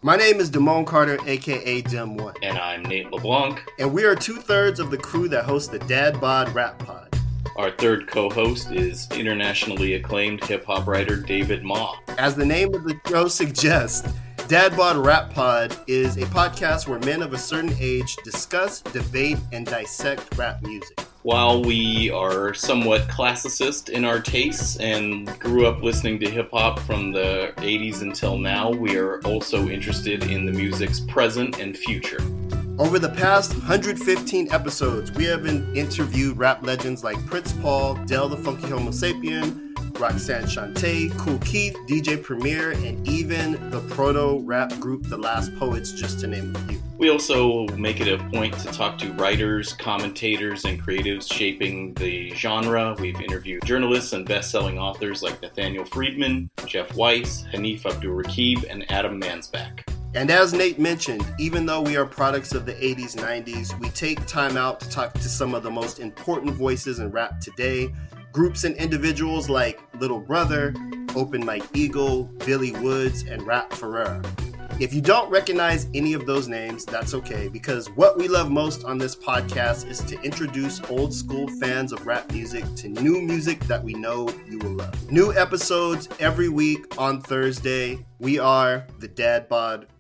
My 0.04 0.16
name 0.16 0.40
is 0.40 0.52
Damone 0.52 0.86
Carter, 0.86 1.18
aka 1.26 1.82
Dem 1.82 2.18
One. 2.18 2.36
And 2.44 2.58
I'm 2.60 2.84
Nate 2.84 3.12
LeBlanc. 3.12 3.64
And 3.80 3.92
we 3.92 4.06
are 4.06 4.16
two 4.16 4.36
thirds 4.36 4.80
of 4.80 4.92
the 4.92 4.98
crew 4.98 5.28
that 5.30 5.44
hosts 5.44 5.70
the 5.70 5.80
Dad 5.80 6.22
Bod 6.22 6.54
Rap 6.54 6.78
Pod. 6.78 7.16
Our 7.56 7.72
third 7.72 8.08
co 8.08 8.30
host 8.30 8.72
is 8.72 9.08
internationally 9.12 9.96
acclaimed 9.96 10.44
hip 10.44 10.66
hop 10.66 10.86
writer 10.86 11.16
David 11.16 11.64
Ma. 11.64 11.96
As 12.20 12.36
the 12.36 12.46
name 12.46 12.76
of 12.76 12.84
the 12.84 13.00
show 13.08 13.28
suggests, 13.28 14.08
Dad 14.48 14.78
Bod 14.78 14.98
Rap 14.98 15.34
Pod 15.34 15.76
is 15.88 16.18
a 16.18 16.28
podcast 16.28 16.88
where 16.88 17.00
men 17.00 17.24
of 17.24 17.34
a 17.34 17.38
certain 17.38 17.74
age 17.80 18.16
discuss, 18.18 18.82
debate, 18.82 19.40
and 19.52 19.66
dissect 19.66 20.38
rap 20.38 20.62
music. 20.62 21.00
While 21.28 21.62
we 21.62 22.10
are 22.10 22.54
somewhat 22.54 23.10
classicist 23.10 23.90
in 23.90 24.06
our 24.06 24.22
tastes 24.22 24.78
and 24.78 25.28
grew 25.42 25.68
up 25.68 25.84
listening 25.84 26.22
to 26.22 26.30
hip 26.30 26.52
hop 26.54 26.80
from 26.80 27.12
the 27.12 27.52
80s 27.58 28.02
until 28.02 28.38
now, 28.38 28.72
we 28.72 28.96
are 28.96 29.20
also 29.24 29.68
interested 29.68 30.24
in 30.24 30.46
the 30.46 30.54
music's 30.54 31.02
present 31.02 31.60
and 31.60 31.78
future. 31.78 32.22
Over 32.80 32.98
the 32.98 33.10
past 33.10 33.52
115 33.56 34.54
episodes, 34.54 35.12
we 35.12 35.26
have 35.26 35.46
interviewed 35.46 36.38
rap 36.38 36.66
legends 36.66 37.04
like 37.04 37.18
Prince 37.26 37.52
Paul, 37.52 37.96
Del 38.06 38.30
the 38.30 38.38
Funky 38.38 38.68
Homosapien, 38.68 39.67
Roxanne 40.00 40.44
Shante, 40.44 41.16
Kool 41.18 41.38
Keith, 41.40 41.76
DJ 41.88 42.22
Premier, 42.22 42.72
and 42.72 43.08
even 43.08 43.70
the 43.70 43.82
proto 43.94 44.40
rap 44.44 44.72
group 44.80 45.08
The 45.08 45.18
Last 45.18 45.56
Poets, 45.58 45.92
just 45.92 46.20
to 46.22 46.28
name 46.28 46.56
a 46.56 46.60
few. 46.60 46.82
We 46.98 47.10
also 47.10 47.68
make 47.76 48.00
it 48.00 48.08
a 48.08 48.24
point 48.30 48.58
to 48.60 48.68
talk 48.68 48.98
to 49.00 49.12
writers, 49.14 49.74
commentators, 49.74 50.66
and 50.66 50.82
creatives 50.82 51.32
shaping 51.32 51.94
the 51.94 52.32
genre. 52.32 52.96
We've 53.00 53.20
interviewed 53.22 53.64
journalists 53.66 54.14
and 54.14 54.26
best 54.26 54.50
selling 54.50 54.80
authors 54.80 55.22
like 55.22 55.42
Nathaniel 55.42 55.86
Friedman, 55.86 56.50
Jeff 56.66 56.96
Weiss, 56.96 57.44
Hanif 57.54 57.84
Abdurraqib, 57.84 58.66
and 58.70 58.90
Adam 58.92 59.22
Mansbach. 59.22 59.82
And 60.16 60.32
as 60.32 60.54
Nate 60.54 60.80
mentioned, 60.80 61.24
even 61.38 61.68
though 61.68 61.82
we 61.82 61.96
are 61.96 62.06
products 62.06 62.54
of 62.54 62.66
the 62.66 62.74
80s, 62.74 63.16
90s, 63.16 63.78
we 63.80 63.90
take 63.90 64.26
time 64.26 64.58
out 64.58 64.80
to 64.80 64.90
talk 64.90 65.14
to 65.14 65.30
some 65.30 65.54
of 65.54 65.62
the 65.62 65.70
most 65.70 66.00
important 66.00 66.54
voices 66.54 66.98
in 67.00 67.12
rap 67.12 67.40
today. 67.40 67.94
Groups 68.38 68.66
and 68.66 68.76
individuals 68.76 69.50
like 69.50 69.82
Little 70.00 70.20
Brother, 70.20 70.72
Open 71.16 71.44
Mike 71.44 71.64
Eagle, 71.74 72.26
Billy 72.46 72.72
Woods, 72.72 73.24
and 73.24 73.42
Rap 73.42 73.74
Ferreira. 73.74 74.22
If 74.80 74.94
you 74.94 75.02
don't 75.02 75.28
recognize 75.32 75.88
any 75.96 76.14
of 76.14 76.28
those 76.28 76.48
names, 76.48 76.86
that's 76.86 77.16
okay, 77.16 77.48
because 77.48 77.88
what 77.96 78.16
we 78.16 78.28
love 78.28 78.52
most 78.52 78.84
on 78.84 79.00
this 79.00 79.16
podcast 79.16 79.90
is 79.90 80.02
to 80.02 80.22
introduce 80.22 80.80
old 80.92 81.16
school 81.16 81.48
fans 81.60 81.92
of 81.92 82.06
rap 82.06 82.32
music 82.32 82.64
to 82.76 82.90
new 82.90 83.20
music 83.22 83.60
that 83.62 83.84
we 83.84 83.96
know 83.96 84.30
you 84.48 84.60
will 84.60 84.76
love. 84.76 85.12
New 85.12 85.34
episodes 85.34 86.08
every 86.20 86.50
week 86.50 86.96
on 87.00 87.20
Thursday. 87.20 88.06
We 88.20 88.38
are 88.38 88.86
the 89.00 89.08
Dad 89.08 89.50
Bod 89.50 89.88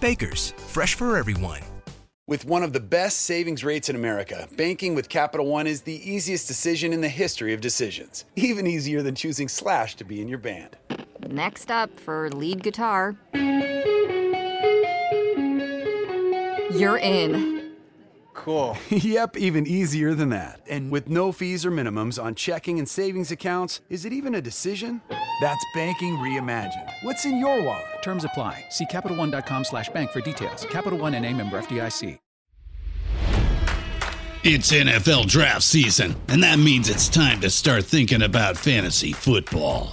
Baker's, 0.00 0.50
fresh 0.52 0.94
for 0.94 1.16
everyone. 1.16 1.60
With 2.28 2.44
one 2.44 2.64
of 2.64 2.72
the 2.72 2.80
best 2.80 3.20
savings 3.20 3.62
rates 3.62 3.88
in 3.88 3.94
America, 3.94 4.48
banking 4.56 4.96
with 4.96 5.08
Capital 5.08 5.46
One 5.46 5.66
is 5.68 5.82
the 5.82 6.10
easiest 6.10 6.48
decision 6.48 6.92
in 6.92 7.00
the 7.00 7.08
history 7.08 7.54
of 7.54 7.60
decisions. 7.60 8.24
Even 8.34 8.66
easier 8.66 9.00
than 9.00 9.14
choosing 9.14 9.46
Slash 9.46 9.94
to 9.96 10.04
be 10.04 10.20
in 10.20 10.26
your 10.26 10.38
band. 10.38 10.76
Next 11.28 11.70
up 11.70 12.00
for 12.00 12.28
lead 12.30 12.64
guitar. 12.64 13.16
You're 16.72 16.98
in. 16.98 17.76
Cool. 18.34 18.76
yep, 18.90 19.36
even 19.36 19.66
easier 19.66 20.14
than 20.14 20.30
that. 20.30 20.60
And 20.68 20.90
with 20.90 21.08
no 21.08 21.32
fees 21.32 21.64
or 21.64 21.70
minimums 21.70 22.22
on 22.22 22.34
checking 22.34 22.78
and 22.78 22.88
savings 22.88 23.30
accounts, 23.30 23.80
is 23.88 24.04
it 24.04 24.12
even 24.12 24.34
a 24.34 24.42
decision? 24.42 25.00
That's 25.40 25.64
banking 25.74 26.16
reimagined. 26.16 26.90
What's 27.02 27.24
in 27.24 27.38
your 27.38 27.62
wallet? 27.62 28.02
Terms 28.02 28.24
apply. 28.24 28.64
See 28.70 28.86
CapitalOne.com 28.86 29.64
slash 29.64 29.88
bank 29.90 30.10
for 30.10 30.20
details. 30.20 30.66
Capital 30.70 30.98
One 30.98 31.14
and 31.14 31.24
a 31.24 31.32
member 31.32 31.60
FDIC. 31.60 32.18
It's 34.48 34.70
NFL 34.70 35.26
draft 35.26 35.64
season, 35.64 36.14
and 36.28 36.40
that 36.44 36.60
means 36.60 36.88
it's 36.88 37.08
time 37.08 37.40
to 37.40 37.50
start 37.50 37.84
thinking 37.84 38.22
about 38.22 38.56
fantasy 38.56 39.10
football. 39.10 39.92